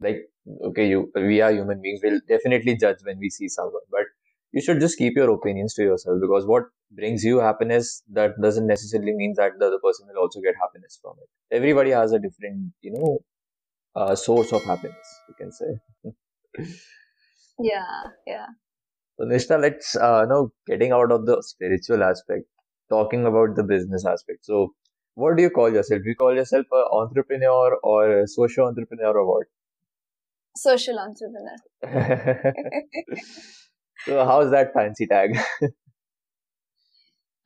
like. 0.01 0.23
Okay, 0.69 0.89
you 0.89 1.11
we 1.15 1.41
are 1.41 1.53
human 1.53 1.81
beings. 1.81 2.01
We'll 2.03 2.21
definitely 2.29 2.77
judge 2.77 2.99
when 3.03 3.19
we 3.19 3.31
see 3.31 3.49
someone, 3.49 3.83
but 3.91 4.05
you 4.53 4.61
should 4.63 4.81
just 4.81 4.99
keep 4.99 5.17
your 5.17 5.31
opinions 5.31 5.75
to 5.75 5.83
yourself 5.83 6.19
because 6.21 6.47
what 6.47 6.65
brings 6.91 7.25
you 7.25 7.39
happiness 7.39 8.03
that 8.13 8.41
doesn't 8.41 8.67
necessarily 8.67 9.15
mean 9.15 9.35
that 9.37 9.53
the 9.59 9.67
other 9.67 9.79
person 9.83 10.07
will 10.09 10.21
also 10.23 10.41
get 10.41 10.55
happiness 10.61 10.99
from 11.03 11.15
it. 11.23 11.57
Everybody 11.57 11.91
has 11.91 12.13
a 12.13 12.19
different, 12.19 12.73
you 12.83 12.93
know, 12.93 13.19
uh, 13.97 14.15
source 14.15 14.53
of 14.53 14.63
happiness. 14.65 15.21
You 15.29 15.35
can 15.35 15.53
say. 15.53 15.73
Yeah, 17.59 18.03
yeah. 18.27 18.47
So 19.19 19.27
Nishtha, 19.27 19.61
let's 19.61 19.97
uh, 19.97 20.25
know 20.27 20.53
getting 20.67 20.93
out 20.93 21.13
of 21.13 21.27
the 21.27 21.43
spiritual 21.43 22.03
aspect, 22.03 22.47
talking 22.91 23.27
about 23.27 23.57
the 23.57 23.63
business 23.63 24.05
aspect. 24.07 24.45
So, 24.45 24.75
what 25.15 25.37
do 25.37 25.43
you 25.43 25.51
call 25.51 25.73
yourself? 25.73 26.03
Do 26.03 26.09
you 26.09 26.17
call 26.17 26.35
yourself 26.35 26.67
an 26.73 26.85
entrepreneur 26.93 27.77
or 27.83 28.21
a 28.21 28.27
social 28.29 28.67
entrepreneur 28.67 29.17
or 29.17 29.27
what? 29.27 29.47
Social 30.57 30.99
entrepreneur. 30.99 31.57
so, 34.07 34.25
how's 34.25 34.51
that 34.51 34.73
fancy 34.73 35.07
tag? 35.07 35.37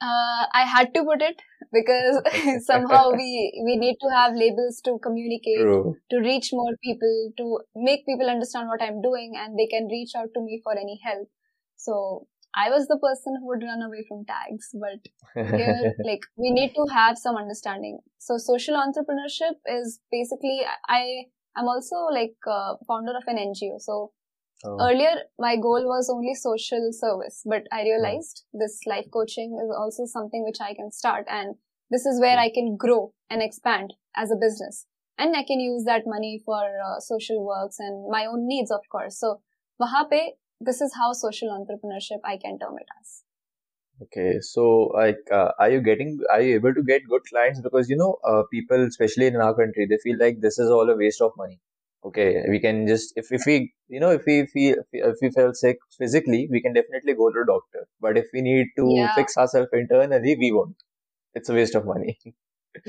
Uh, 0.00 0.46
I 0.54 0.62
had 0.64 0.94
to 0.94 1.02
put 1.02 1.22
it 1.22 1.42
because 1.72 2.22
somehow 2.66 3.10
we 3.10 3.62
we 3.64 3.76
need 3.76 3.96
to 4.00 4.08
have 4.14 4.32
labels 4.32 4.80
to 4.84 4.98
communicate. 5.02 5.58
True. 5.58 5.96
to 6.10 6.20
reach 6.20 6.50
more 6.52 6.72
people, 6.84 7.32
to 7.36 7.58
make 7.74 8.06
people 8.06 8.30
understand 8.30 8.68
what 8.68 8.80
I'm 8.80 9.02
doing, 9.02 9.32
and 9.36 9.58
they 9.58 9.66
can 9.66 9.88
reach 9.88 10.12
out 10.14 10.28
to 10.34 10.40
me 10.40 10.60
for 10.62 10.78
any 10.78 11.00
help. 11.04 11.28
So 11.76 12.28
I 12.54 12.70
was 12.70 12.86
the 12.86 12.98
person 12.98 13.38
who 13.40 13.48
would 13.48 13.62
run 13.62 13.82
away 13.82 14.04
from 14.08 14.24
tags, 14.24 14.70
but 14.72 15.02
here, 15.34 15.94
like, 16.04 16.20
we 16.36 16.50
need 16.50 16.74
to 16.76 16.86
have 16.92 17.18
some 17.18 17.36
understanding. 17.36 17.98
So 18.18 18.38
social 18.38 18.76
entrepreneurship 18.76 19.58
is 19.66 20.00
basically 20.12 20.60
I 20.88 21.24
I'm 21.58 21.66
also 21.66 21.96
like 22.12 22.36
uh, 22.46 22.74
founder 22.86 23.16
of 23.16 23.24
an 23.26 23.36
NGO. 23.36 23.80
So 23.80 24.12
Oh, 24.64 24.76
earlier 24.80 25.14
my 25.38 25.54
goal 25.54 25.84
was 25.86 26.10
only 26.12 26.34
social 26.34 26.90
service, 26.92 27.42
but 27.46 27.68
I 27.70 27.82
realized 27.82 28.42
this 28.52 28.80
life 28.86 29.06
coaching 29.12 29.56
is 29.64 29.70
also 29.70 30.04
something 30.04 30.42
which 30.44 30.58
I 30.60 30.74
can 30.74 30.90
start, 30.90 31.26
and 31.30 31.54
this 31.90 32.04
is 32.04 32.20
where 32.20 32.36
I 32.36 32.50
can 32.50 32.76
grow 32.76 33.12
and 33.30 33.40
expand 33.40 33.94
as 34.16 34.32
a 34.32 34.36
business 34.36 34.86
and 35.18 35.36
I 35.36 35.42
can 35.42 35.60
use 35.60 35.84
that 35.84 36.04
money 36.06 36.40
for 36.44 36.62
uh, 36.62 37.00
social 37.00 37.44
works 37.44 37.76
and 37.78 38.08
my 38.08 38.26
own 38.26 38.46
needs, 38.46 38.70
of 38.70 38.80
course. 38.90 39.18
So, 39.18 39.40
wahan 39.80 40.08
pe, 40.10 40.20
this 40.60 40.80
is 40.80 40.94
how 40.94 41.12
social 41.12 41.48
entrepreneurship 41.50 42.20
I 42.24 42.36
can 42.36 42.58
term 42.58 42.76
it 42.78 42.86
as. 43.00 43.24
Okay, 44.01 44.39
so 44.41 44.63
like, 44.95 45.19
uh, 45.31 45.51
are 45.59 45.69
you 45.69 45.81
getting, 45.81 46.19
are 46.31 46.41
you 46.41 46.55
able 46.55 46.73
to 46.73 46.83
get 46.83 47.03
good 47.07 47.21
clients? 47.29 47.61
Because 47.61 47.89
you 47.89 47.95
know, 47.95 48.17
uh, 48.25 48.43
people, 48.51 48.85
especially 48.85 49.27
in 49.27 49.35
our 49.37 49.55
country, 49.55 49.85
they 49.89 49.97
feel 50.03 50.17
like 50.19 50.41
this 50.41 50.59
is 50.59 50.69
all 50.69 50.89
a 50.89 50.97
waste 50.97 51.21
of 51.21 51.31
money. 51.37 51.59
Okay, 52.05 52.43
we 52.49 52.59
can 52.59 52.85
just 52.85 53.13
if 53.15 53.31
if 53.31 53.45
we 53.45 53.73
you 53.87 53.99
know 53.99 54.09
if 54.11 54.23
we 54.25 54.45
feel 54.47 54.75
if 54.91 55.15
we 55.21 55.29
feel 55.31 55.53
sick 55.53 55.77
physically, 55.97 56.49
we 56.51 56.61
can 56.61 56.73
definitely 56.73 57.13
go 57.13 57.29
to 57.31 57.39
a 57.39 57.45
doctor. 57.45 57.87
But 58.01 58.17
if 58.17 58.25
we 58.33 58.41
need 58.41 58.67
to 58.77 58.87
Yeah. 58.95 59.13
fix 59.15 59.37
ourselves 59.37 59.69
internally, 59.71 60.35
we 60.37 60.51
won't. 60.51 60.75
It's 61.33 61.49
a 61.49 61.53
waste 61.53 61.75
of 61.75 61.85
money. 61.85 62.19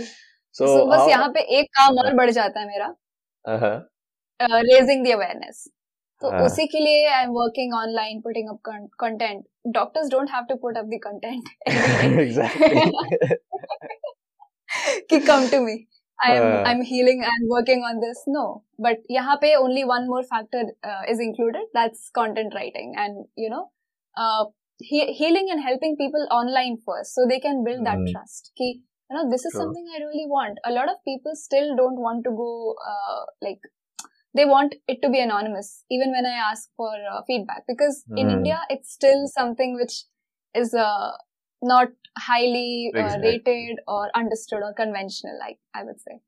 So, 0.52 0.66
So 0.66 0.84
बस 0.90 0.98
how? 0.98 1.08
यहाँ 1.08 1.28
पे 1.34 1.40
एक 1.60 1.70
काम 1.78 1.98
और 2.04 2.14
बढ़ 2.16 2.30
जाता 2.30 2.60
है 2.60 2.66
मेरा 2.66 2.94
Uh-huh. 3.44 3.80
रेजिंग 4.40 5.04
द 5.04 5.10
अवेयरनेस 5.12 5.64
तो 6.22 6.30
हाँ. 6.30 6.44
उसी 6.44 6.66
के 6.74 6.78
लिए 6.84 7.06
I 7.14 7.22
am 7.24 7.30
working 7.30 7.74
online 7.74 8.20
putting 8.20 8.48
up 8.50 8.60
content 9.00 9.44
doctors 9.78 10.08
don't 10.10 10.30
have 10.30 10.44
to 10.48 10.56
put 10.62 10.76
up 10.78 10.84
the 10.94 10.98
content 11.04 11.48
exactly. 12.20 12.82
कि 15.10 15.18
come 15.26 15.48
to 15.50 15.60
me 15.66 15.74
I'm 16.26 16.44
Uh. 16.44 16.64
I'm 16.70 16.80
healing 16.88 17.22
and 17.28 17.48
working 17.52 17.80
on 17.86 18.00
this. 18.02 18.20
No, 18.34 18.42
but 18.86 19.00
यहाँ 19.10 19.36
पे 19.40 19.54
only 19.62 19.82
one 19.90 20.04
more 20.10 20.22
factor 20.28 20.60
uh, 20.90 21.02
is 21.14 21.20
included. 21.24 21.64
That's 21.78 22.04
content 22.18 22.54
writing, 22.58 22.92
and 23.04 23.24
you 23.44 23.50
know, 23.54 23.62
uh, 24.16 24.44
he- 24.90 25.12
healing 25.20 25.50
and 25.54 25.64
helping 25.64 25.96
people 26.02 26.26
online 26.38 26.76
first, 26.90 27.14
so 27.18 27.26
they 27.32 27.40
can 27.46 27.62
build 27.68 27.84
that 27.90 27.98
Mhm. 28.04 28.12
trust. 28.12 28.52
Ki, 28.60 28.68
you 28.74 29.16
know, 29.18 29.24
this 29.34 29.44
is 29.50 29.52
True. 29.56 29.62
something 29.64 29.90
I 29.98 30.02
really 30.04 30.26
want. 30.36 30.62
A 30.64 30.72
lot 30.78 30.92
of 30.94 31.02
people 31.10 31.36
still 31.42 31.74
don't 31.82 32.00
want 32.06 32.24
to 32.28 32.34
go 32.42 32.50
uh, 32.94 33.20
like 33.48 33.68
they 34.39 34.45
want 34.45 34.75
it 34.87 35.01
to 35.03 35.09
be 35.09 35.19
anonymous, 35.21 35.85
even 35.91 36.11
when 36.11 36.25
I 36.25 36.35
ask 36.51 36.69
for 36.77 36.91
uh, 37.13 37.21
feedback, 37.27 37.63
because 37.67 38.05
in 38.15 38.27
Hmm. 38.27 38.33
India 38.39 38.59
it's 38.69 38.93
still 38.93 39.27
something 39.27 39.75
which 39.75 40.05
is 40.55 40.73
uh, 40.73 41.11
not 41.61 41.89
highly 42.17 42.95
uh, 42.97 43.01
Exactly. 43.01 43.31
rated 43.45 43.79
or 43.87 44.09
understood 44.15 44.63
or 44.63 44.73
conventional. 44.73 45.37
Like 45.39 45.59
I 45.75 45.83
would 45.83 46.01
say. 46.01 46.21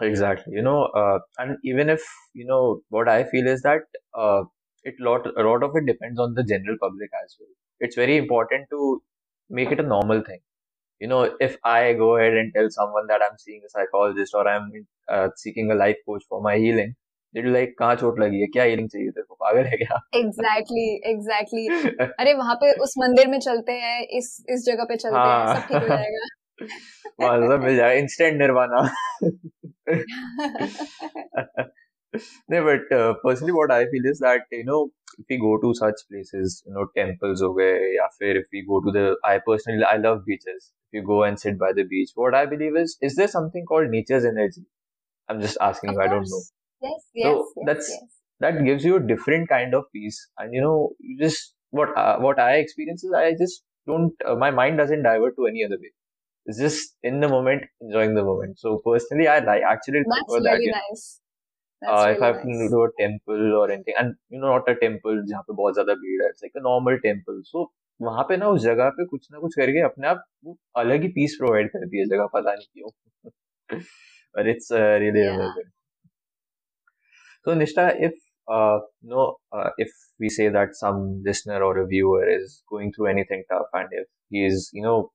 Exactly. 0.00 0.54
You 0.54 0.62
know, 0.62 0.84
uh, 0.86 1.18
and 1.38 1.58
even 1.64 1.88
if, 1.90 2.02
you 2.34 2.46
know, 2.46 2.82
what 2.88 3.08
I 3.08 3.24
feel 3.24 3.46
is 3.46 3.62
that 3.62 3.82
uh, 4.14 4.44
it 4.84 4.94
lot 5.00 5.26
a 5.26 5.42
lot 5.42 5.62
of 5.64 5.72
it 5.74 5.86
depends 5.86 6.20
on 6.20 6.34
the 6.34 6.44
general 6.44 6.76
public 6.80 7.10
as 7.24 7.36
well. 7.40 7.48
It's 7.80 7.96
very 7.96 8.16
important 8.16 8.68
to 8.70 9.02
make 9.50 9.72
it 9.72 9.80
a 9.80 9.82
normal 9.82 10.22
thing. 10.22 10.40
You 11.00 11.08
know, 11.08 11.36
if 11.40 11.58
I 11.64 11.94
go 11.94 12.16
ahead 12.16 12.34
and 12.34 12.52
tell 12.54 12.68
someone 12.70 13.06
that 13.08 13.22
I'm 13.22 13.38
seeing 13.38 13.62
a 13.66 13.70
psychologist 13.70 14.34
or 14.34 14.48
I'm 14.48 14.72
uh, 15.08 15.30
seeking 15.36 15.70
a 15.72 15.76
life 15.76 15.98
coach 16.06 16.24
for 16.28 16.42
my 16.42 16.58
healing, 16.58 16.96
like 17.34 17.74
कहाँ 17.78 17.94
चोट 17.94 18.20
लगी 18.20 18.40
है? 18.40 18.46
क्या 18.46 18.64
earring 18.64 18.88
चाहिए 18.88 19.10
तेरे 19.10 19.22
को? 19.22 19.34
पागल 19.34 19.64
है 19.64 19.76
क्या? 19.76 20.00
एग्जैक्टली 20.14 20.88
एग्जैक्टली 21.10 21.66
अरे 22.20 22.34
वहाँ 22.34 22.54
पे 22.54 22.72
उस 22.82 22.94
मंदिर 22.98 23.28
में 23.28 23.38
चलते 23.40 23.72
हैं 23.72 24.00
इस 24.18 24.44
इस 24.48 24.64
जगह 24.66 24.84
पे 24.84 24.96
चलते 24.96 25.18
हैं 25.18 25.54
सब 25.54 25.66
ठीक 25.68 25.82
हो 25.82 25.88
जाएगा। 25.88 26.26
वाह 27.20 27.90
इंस्टेंट 27.92 28.38
निर्वाणा 28.38 28.80
नहीं 32.50 32.60
but 32.60 32.88
personally 32.92 33.52
what 33.52 33.72
I 33.72 33.84
feel 33.84 34.08
is 34.10 34.22
that 34.24 34.54
you 34.54 34.62
know 34.64 34.84
if 35.18 35.26
we 35.30 35.36
go 35.36 35.56
to 35.56 35.72
such 35.74 36.02
places 36.02 36.62
you 36.68 36.74
know 36.74 36.84
temples 36.84 37.42
हो 37.42 37.52
गए 37.54 37.94
या 37.96 38.06
फिर 38.18 38.36
if 38.36 38.46
we 38.54 38.62
go 38.62 38.80
to 38.80 38.90
the 38.90 39.16
I 39.26 39.38
personally 39.46 39.82
I 39.82 39.98
love 39.98 40.16
beaches 40.26 40.72
if 40.84 40.96
you 40.96 41.02
go 41.02 41.24
and 41.26 41.36
sit 41.38 41.56
by 41.56 41.72
the 41.72 41.86
beach 41.86 42.12
what 42.18 42.34
I 42.34 42.46
believe 42.46 42.78
is 42.78 42.98
is 43.02 43.16
there 43.16 43.28
something 43.28 43.66
called 43.66 43.90
nature's 43.90 44.24
energy 44.24 44.64
I 45.28 45.36
am 45.36 45.42
just 45.42 45.58
asking 45.62 46.00
I 46.00 46.08
don't 46.08 46.26
know 46.26 46.40
course 46.79 47.05
yes 47.13 47.23
So 47.23 47.29
yes 47.33 47.53
yes 47.57 47.67
that's 47.67 47.89
yes 47.89 48.09
that 48.39 48.63
gives 48.65 48.83
you 48.85 48.95
a 48.97 48.99
different 49.11 49.49
kind 49.49 49.73
of 49.73 49.85
peace, 49.93 50.17
and 50.37 50.53
you 50.53 50.61
know, 50.61 50.91
you 50.99 51.17
just 51.19 51.55
what 51.69 51.97
uh, 51.97 52.17
what 52.19 52.39
I 52.39 52.55
experience 52.57 53.03
is 53.03 53.13
I 53.13 53.33
just 53.33 53.63
don't. 53.87 54.13
Uh, 54.25 54.35
my 54.35 54.51
mind 54.51 54.77
doesn't 54.77 55.03
divert 55.03 55.35
to 55.37 55.47
any 55.47 55.63
other 55.65 55.77
way. 55.81 55.91
It's 56.45 56.59
just 56.59 56.95
in 57.03 57.19
the 57.21 57.29
moment, 57.29 57.63
enjoying 57.81 58.15
the 58.15 58.23
moment. 58.23 58.59
So 58.59 58.81
personally, 58.85 59.27
I 59.27 59.39
like 59.39 59.63
actually 59.63 60.03
that's 60.05 60.25
prefer 60.25 60.43
that. 60.49 60.59
really 60.59 60.65
You 60.65 60.71
know, 60.71 60.81
nice 60.89 61.21
uh, 61.87 62.05
that's 62.05 62.07
if 62.15 62.21
really 62.21 62.21
I've 62.21 62.41
been 62.43 62.59
nice 62.59 62.69
to 62.71 62.83
a 62.83 62.89
temple 62.99 63.53
or 63.61 63.69
anything, 63.71 63.95
and 63.99 64.15
you 64.29 64.39
know, 64.39 64.47
not 64.57 64.69
a 64.69 64.75
temple 64.83 65.21
जहाँ 65.31 65.41
पे 65.47 65.53
बहुत 65.61 65.73
ज्यादा 65.75 65.93
भीड़ 66.03 66.21
है, 66.23 66.29
it's 66.33 66.43
like 66.47 66.57
a 66.61 66.65
normal 66.69 66.99
temple. 67.07 67.41
So 67.51 67.65
वहाँ 68.01 68.23
पे 68.29 68.37
ना 68.37 68.47
उस 68.57 68.61
जगह 68.61 68.89
पे 68.99 69.05
कुछ 69.07 69.27
ना 69.31 69.39
कुछ 69.39 69.55
करके 69.55 69.81
अपने 69.85 70.07
आप 70.07 70.23
वो 70.45 70.57
अलग 70.83 71.01
ही 71.03 71.07
पीस 71.19 71.35
प्रोवाइड 71.39 71.69
करती 71.71 71.99
है 71.99 72.05
जगह 72.15 72.27
पता 72.35 72.53
नहीं 72.55 72.67
क्यों. 72.73 72.89
but 74.35 74.47
it's 74.47 74.71
uh, 74.71 74.97
really 75.03 75.23
yeah 75.23 75.35
amazing. 75.35 75.71
So 77.48 77.54
Nishtha, 77.54 77.96
if 77.98 78.12
uh, 78.46 78.80
know, 79.02 79.36
uh, 79.52 79.70
if 79.78 79.88
we 80.20 80.28
say 80.28 80.50
that 80.50 80.74
some 80.74 81.22
listener 81.24 81.62
or 81.62 81.78
a 81.78 81.86
viewer 81.86 82.28
is 82.28 82.62
going 82.68 82.92
through 82.92 83.06
anything 83.06 83.42
tough, 83.50 83.68
and 83.72 83.88
if 83.90 84.06
he 84.28 84.44
is, 84.44 84.68
you 84.74 84.82
know, 84.82 85.12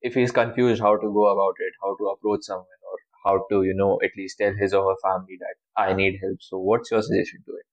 if 0.00 0.14
he 0.14 0.22
is 0.22 0.30
confused 0.30 0.80
how 0.80 0.94
to 0.96 1.12
go 1.12 1.26
about 1.26 1.56
it, 1.58 1.72
how 1.82 1.96
to 1.96 2.04
approach 2.06 2.42
someone, 2.42 2.66
or 2.92 2.98
how 3.24 3.44
to, 3.50 3.64
you 3.64 3.74
know, 3.74 3.98
at 4.04 4.12
least 4.16 4.38
tell 4.38 4.54
his 4.54 4.72
or 4.72 4.84
her 4.92 4.96
family 5.02 5.38
that 5.40 5.56
I 5.76 5.92
need 5.92 6.20
help. 6.22 6.36
So, 6.40 6.58
what's 6.58 6.92
your 6.92 7.02
suggestion 7.02 7.42
to 7.46 7.52
it? 7.54 7.66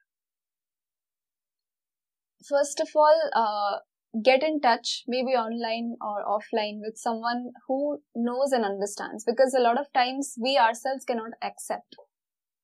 first 2.49 2.79
of 2.81 2.89
all 2.95 3.21
uh, 3.33 3.77
get 4.21 4.43
in 4.43 4.59
touch 4.59 5.03
maybe 5.07 5.31
online 5.31 5.95
or 6.01 6.25
offline 6.25 6.79
with 6.81 6.97
someone 6.97 7.51
who 7.67 8.01
knows 8.15 8.51
and 8.51 8.65
understands 8.65 9.23
because 9.23 9.53
a 9.53 9.61
lot 9.61 9.79
of 9.79 9.85
times 9.93 10.35
we 10.41 10.57
ourselves 10.57 11.05
cannot 11.05 11.31
accept 11.41 11.95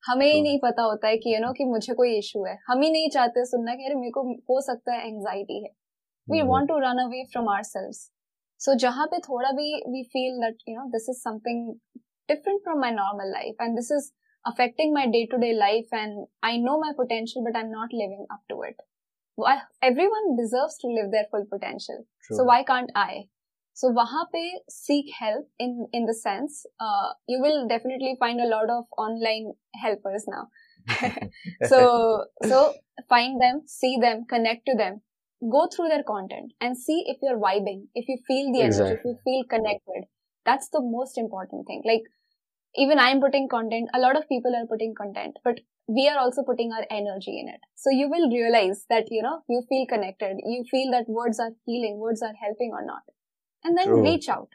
हमें 0.09 0.25
ही 0.25 0.31
तो- 0.33 0.43
नहीं 0.43 0.59
पता 0.63 0.83
होता 0.83 1.07
है 1.07 1.17
कि 1.17 1.33
you 1.33 1.39
no 1.39 1.51
कि 1.53 1.65
मुझे 1.65 1.93
कोई 1.93 2.17
इशू 2.17 2.45
है। 2.45 2.57
हम 2.67 2.81
ही 2.81 2.91
नहीं 2.91 3.09
चाहते 3.09 3.45
सुनना 3.45 3.75
कि 3.75 3.85
अरे 3.85 3.95
मेरे 3.95 4.11
को 4.11 4.23
हो 4.49 4.59
सकता 4.61 4.93
है 4.93 5.07
एंग्जाइटी 5.07 5.63
है। 5.63 5.69
We 6.27 6.41
want 6.47 6.69
to 6.69 6.77
run 6.79 7.03
away 7.03 7.23
from 7.31 7.49
ourselves 7.63 7.91
so 8.61 8.73
जहाँ 8.83 9.05
पे 9.07 9.17
थोड़ा 9.19 9.51
भी 9.51 9.73
we 9.91 10.03
feel 10.13 10.39
that 10.41 10.63
you 10.69 10.75
know 10.75 10.85
this 10.91 11.09
is 11.09 11.17
something 11.19 11.73
different 12.29 12.61
from 12.63 12.79
my 12.79 12.91
normal 12.91 13.31
life 13.31 13.61
and 13.61 13.75
this 13.75 13.91
is 13.91 14.11
affecting 14.45 14.93
my 14.93 15.05
day 15.07 15.25
to 15.31 15.37
day 15.37 15.51
life 15.53 15.93
and 15.93 16.25
I 16.43 16.57
know 16.63 16.77
my 16.79 16.93
potential 16.97 17.45
but 17.45 17.55
I 17.57 17.63
am 17.63 17.69
not 17.69 17.93
living 17.93 18.25
up 18.31 18.39
to 18.49 18.63
it 18.63 18.81
everyone 20.07 20.35
deserve 20.35 20.77
to 20.81 20.95
live 20.95 21.05
their 21.11 21.27
full 21.31 21.43
potential 21.51 22.03
so 22.29 22.45
why 22.45 22.63
can't 22.63 22.91
I 22.97 23.21
So 23.79 23.89
wahan 23.97 24.25
pe 24.35 24.43
seek 24.75 25.11
help 25.17 25.45
in 25.65 25.75
in 25.97 26.05
the 26.07 26.13
sense 26.13 26.55
uh, 26.85 27.09
you 27.33 27.39
will 27.43 27.59
definitely 27.67 28.15
find 28.23 28.41
a 28.45 28.47
lot 28.53 28.69
of 28.77 28.85
online 29.03 29.51
helpers 29.83 30.25
now. 30.33 30.47
so 31.71 31.79
so 32.51 32.73
find 33.07 33.39
them, 33.41 33.61
see 33.65 33.97
them, 34.01 34.25
connect 34.33 34.65
to 34.71 34.75
them, 34.75 35.01
go 35.57 35.67
through 35.73 35.87
their 35.89 36.03
content 36.03 36.51
and 36.59 36.77
see 36.77 37.03
if 37.07 37.21
you're 37.21 37.39
vibing, 37.39 37.83
if 37.95 38.09
you 38.09 38.17
feel 38.27 38.51
the 38.55 38.63
energy, 38.63 38.95
if 38.95 39.05
you 39.05 39.17
feel 39.23 39.45
connected. 39.53 40.09
That's 40.45 40.69
the 40.73 40.81
most 40.81 41.17
important 41.17 41.67
thing. 41.67 41.83
Like 41.85 42.03
even 42.75 42.99
I'm 42.99 43.21
putting 43.21 43.47
content, 43.47 43.89
a 43.93 43.99
lot 43.99 44.17
of 44.17 44.27
people 44.27 44.55
are 44.55 44.65
putting 44.67 44.93
content, 44.93 45.37
but 45.43 45.61
we 45.87 46.07
are 46.07 46.17
also 46.19 46.43
putting 46.43 46.71
our 46.71 46.85
energy 46.91 47.39
in 47.39 47.47
it. 47.47 47.61
So 47.75 47.89
you 47.89 48.09
will 48.09 48.29
realize 48.29 48.85
that, 48.89 49.07
you 49.09 49.23
know, 49.23 49.41
you 49.47 49.63
feel 49.69 49.85
connected. 49.87 50.37
You 50.45 50.63
feel 50.69 50.91
that 50.91 51.07
words 51.07 51.39
are 51.39 51.51
healing, 51.65 51.97
words 51.97 52.21
are 52.21 52.33
helping 52.43 52.71
or 52.73 52.85
not. 52.85 53.03
And 53.63 53.77
then 53.77 53.87
True. 53.87 54.03
reach 54.03 54.29
out. 54.29 54.49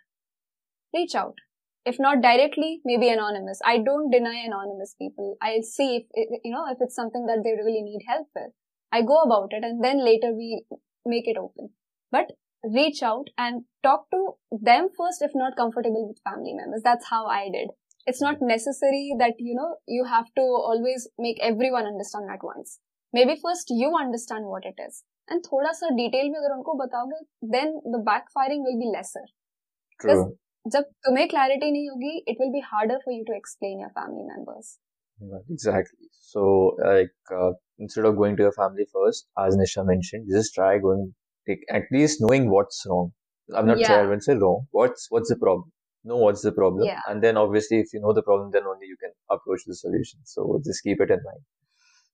Reach 0.94 1.14
out. 1.14 1.36
If 1.84 1.98
not 1.98 2.22
directly, 2.22 2.80
maybe 2.84 3.08
anonymous. 3.08 3.60
I 3.64 3.78
don't 3.78 4.10
deny 4.10 4.42
anonymous 4.44 4.94
people. 4.98 5.36
I'll 5.42 5.62
see 5.62 5.96
if, 5.96 6.40
you 6.42 6.50
know, 6.50 6.64
if 6.70 6.78
it's 6.80 6.94
something 6.94 7.26
that 7.26 7.42
they 7.44 7.52
really 7.52 7.82
need 7.82 8.04
help 8.08 8.28
with. 8.34 8.52
I 8.90 9.02
go 9.02 9.22
about 9.22 9.52
it 9.52 9.64
and 9.64 9.84
then 9.84 10.04
later 10.04 10.32
we 10.32 10.64
make 11.04 11.28
it 11.28 11.36
open. 11.36 11.70
But 12.10 12.32
reach 12.62 13.02
out 13.02 13.28
and 13.36 13.64
talk 13.82 14.08
to 14.12 14.36
them 14.50 14.88
first 14.96 15.20
if 15.20 15.32
not 15.34 15.56
comfortable 15.56 16.08
with 16.08 16.22
family 16.24 16.54
members. 16.54 16.80
That's 16.82 17.06
how 17.06 17.26
I 17.26 17.50
did 17.52 17.68
it's 18.06 18.20
not 18.20 18.36
necessary 18.40 19.14
that 19.18 19.34
you 19.38 19.54
know 19.54 19.76
you 19.86 20.04
have 20.04 20.26
to 20.36 20.42
always 20.42 21.08
make 21.18 21.38
everyone 21.42 21.86
understand 21.86 22.30
at 22.30 22.42
once 22.42 22.78
maybe 23.12 23.38
first 23.42 23.70
you 23.70 23.94
understand 23.96 24.44
what 24.44 24.64
it 24.64 24.74
is 24.86 25.04
and 25.33 25.45
थोड़ा 25.45 25.71
सा 25.79 25.89
detail 25.95 26.29
में 26.31 26.37
अगर 26.39 26.53
उनको 26.55 26.73
बताओगे 26.83 27.19
then 27.55 27.73
the 27.95 28.01
backfiring 28.11 28.63
will 28.67 28.79
be 28.83 28.91
lesser 28.97 29.25
True. 30.03 30.21
जब 30.75 30.83
तुम्हें 31.07 31.27
clarity 31.33 31.71
नहीं 31.71 31.89
होगी 31.89 32.13
it 32.33 32.43
will 32.43 32.53
be 32.57 32.63
harder 32.73 32.99
for 33.05 33.15
you 33.17 33.25
to 33.31 33.35
explain 33.41 33.83
your 33.85 33.91
family 34.01 34.25
members 34.33 34.77
Yeah, 35.21 35.39
Exactly. 35.53 36.07
So, 36.31 36.41
like, 36.83 37.31
uh, 37.37 37.51
instead 37.85 38.05
of 38.09 38.15
going 38.19 38.35
to 38.37 38.43
your 38.43 38.51
family 38.57 38.85
first, 38.93 39.25
as 39.45 39.57
Nisha 39.61 39.85
mentioned, 39.85 40.29
just 40.35 40.53
try 40.57 40.77
going, 40.85 41.01
take, 41.47 41.63
at 41.77 41.89
least 41.95 42.21
knowing 42.21 42.49
what's 42.49 42.85
wrong. 42.91 43.11
I'm 43.55 43.67
not 43.71 43.83
sure 43.85 43.97
Yeah. 43.97 44.03
I 44.05 44.09
will 44.11 44.21
say 44.27 44.35
wrong. 44.43 44.67
What's 44.79 45.07
what's 45.15 45.29
the 45.33 45.37
problem? 45.43 45.71
Know 46.11 46.17
what's 46.25 46.43
the 46.47 46.53
problem, 46.59 46.85
Yeah. 46.89 47.01
and 47.13 47.21
then 47.27 47.41
obviously, 47.43 47.79
if 47.85 47.93
you 47.97 48.01
know 48.05 48.13
the 48.19 48.25
problem, 48.29 48.51
then 48.57 48.69
only 48.73 48.87
you 48.93 48.97
can 49.03 49.11
approach 49.37 49.65
the 49.71 49.75
solution. 49.75 50.21
So 50.35 50.47
just 50.69 50.83
keep 50.83 51.01
it 51.07 51.11
in 51.17 51.23
mind. 51.29 51.43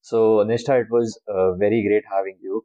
So, 0.01 0.45
Nisha, 0.53 0.81
it 0.81 0.87
was 0.89 1.19
uh, 1.27 1.53
very 1.55 1.83
great 1.87 2.03
having 2.11 2.37
you. 2.41 2.63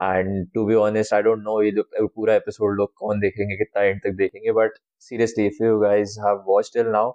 And 0.00 0.48
to 0.54 0.66
be 0.66 0.74
honest, 0.74 1.12
I 1.12 1.22
don't 1.22 1.44
know 1.48 1.60
ये 1.62 1.70
लोग 1.72 1.96
uh, 2.02 2.08
पूरा 2.16 2.34
episode 2.40 2.76
लोग 2.78 2.92
कौन 3.02 3.20
देखेंगे 3.20 3.56
कितना 3.64 3.82
end 3.90 4.00
तक 4.06 4.16
देखेंगे 4.22 4.54
but 4.60 4.78
seriously, 5.08 5.46
if 5.52 5.60
you 5.64 5.74
guys 5.84 6.16
have 6.26 6.44
watched 6.54 6.74
till 6.78 6.90
now, 6.96 7.06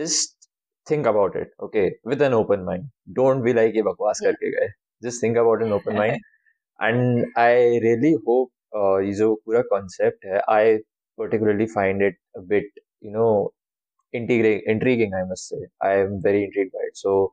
just 0.00 0.48
think 0.86 1.06
about 1.06 1.36
it, 1.36 1.50
okay, 1.68 1.86
with 2.04 2.22
an 2.22 2.34
open 2.34 2.64
mind. 2.70 2.88
Don't 3.20 3.42
be 3.48 3.54
like 3.60 3.74
ये 3.76 3.82
बकवास 3.90 4.20
Yeah. 4.20 4.30
करके 4.30 4.50
गए. 4.58 4.68
Just 5.08 5.20
think 5.26 5.36
about 5.44 5.62
an 5.68 5.72
open 5.78 5.96
mind. 6.02 6.20
And 6.88 7.26
I 7.36 7.52
really 7.88 8.14
hope 8.28 8.50
uh, 8.76 8.98
ये 9.08 9.12
जो 9.22 9.34
पूरा 9.46 9.62
concept 9.72 10.24
है, 10.26 10.40
I 10.56 10.80
particularly 11.22 11.66
find 11.76 12.02
it 12.10 12.16
a 12.36 12.42
bit, 12.54 12.64
you 13.00 13.12
know, 13.18 13.30
intriguing, 14.12 14.62
intriguing, 14.74 15.14
I 15.14 15.24
must 15.32 15.48
say. 15.48 15.62
I 15.82 15.94
am 16.04 16.20
very 16.28 16.44
intrigued 16.44 16.72
by 16.72 16.86
it. 16.90 16.96
So 16.96 17.32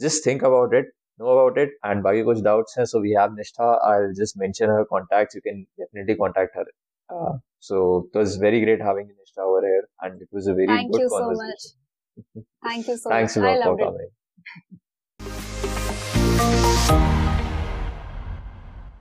just 0.00 0.24
think 0.24 0.42
about 0.42 0.74
it, 0.74 0.86
know 1.19 1.29
about 1.37 1.57
it. 1.63 1.71
And 1.83 2.03
bagi 2.03 2.23
kuch 2.23 2.43
doubts 2.43 2.75
hai, 2.75 2.85
so 2.93 2.99
we 3.07 3.11
have 3.19 3.31
nishtha 3.31 3.69
i'll 3.91 4.13
just 4.21 4.37
mention 4.45 4.69
her 4.69 4.85
contacts. 4.85 5.35
You 5.35 5.41
can 5.41 5.65
definitely 5.83 6.15
contact 6.15 6.55
her. 6.61 6.65
Uh, 7.09 7.37
so 7.59 8.09
it 8.13 8.17
was 8.17 8.35
very 8.37 8.63
great 8.65 8.81
having 8.81 9.07
nishtha 9.07 9.43
over 9.49 9.61
here 9.67 9.87
and 10.01 10.21
it 10.21 10.29
was 10.31 10.47
a 10.47 10.53
very 10.53 10.67
thank 10.67 10.91
good 10.91 11.01
you 11.01 11.09
conversation. 11.09 11.45
so 11.45 11.47
much. 11.47 11.63
thank 12.63 12.87
you 12.87 12.97
so 12.97 13.09
thanks 13.09 13.35
much. 13.43 13.47
thanks 13.47 13.47
a 13.65 13.69
lot 13.69 13.73
for 13.77 13.77
coming. 13.77 14.09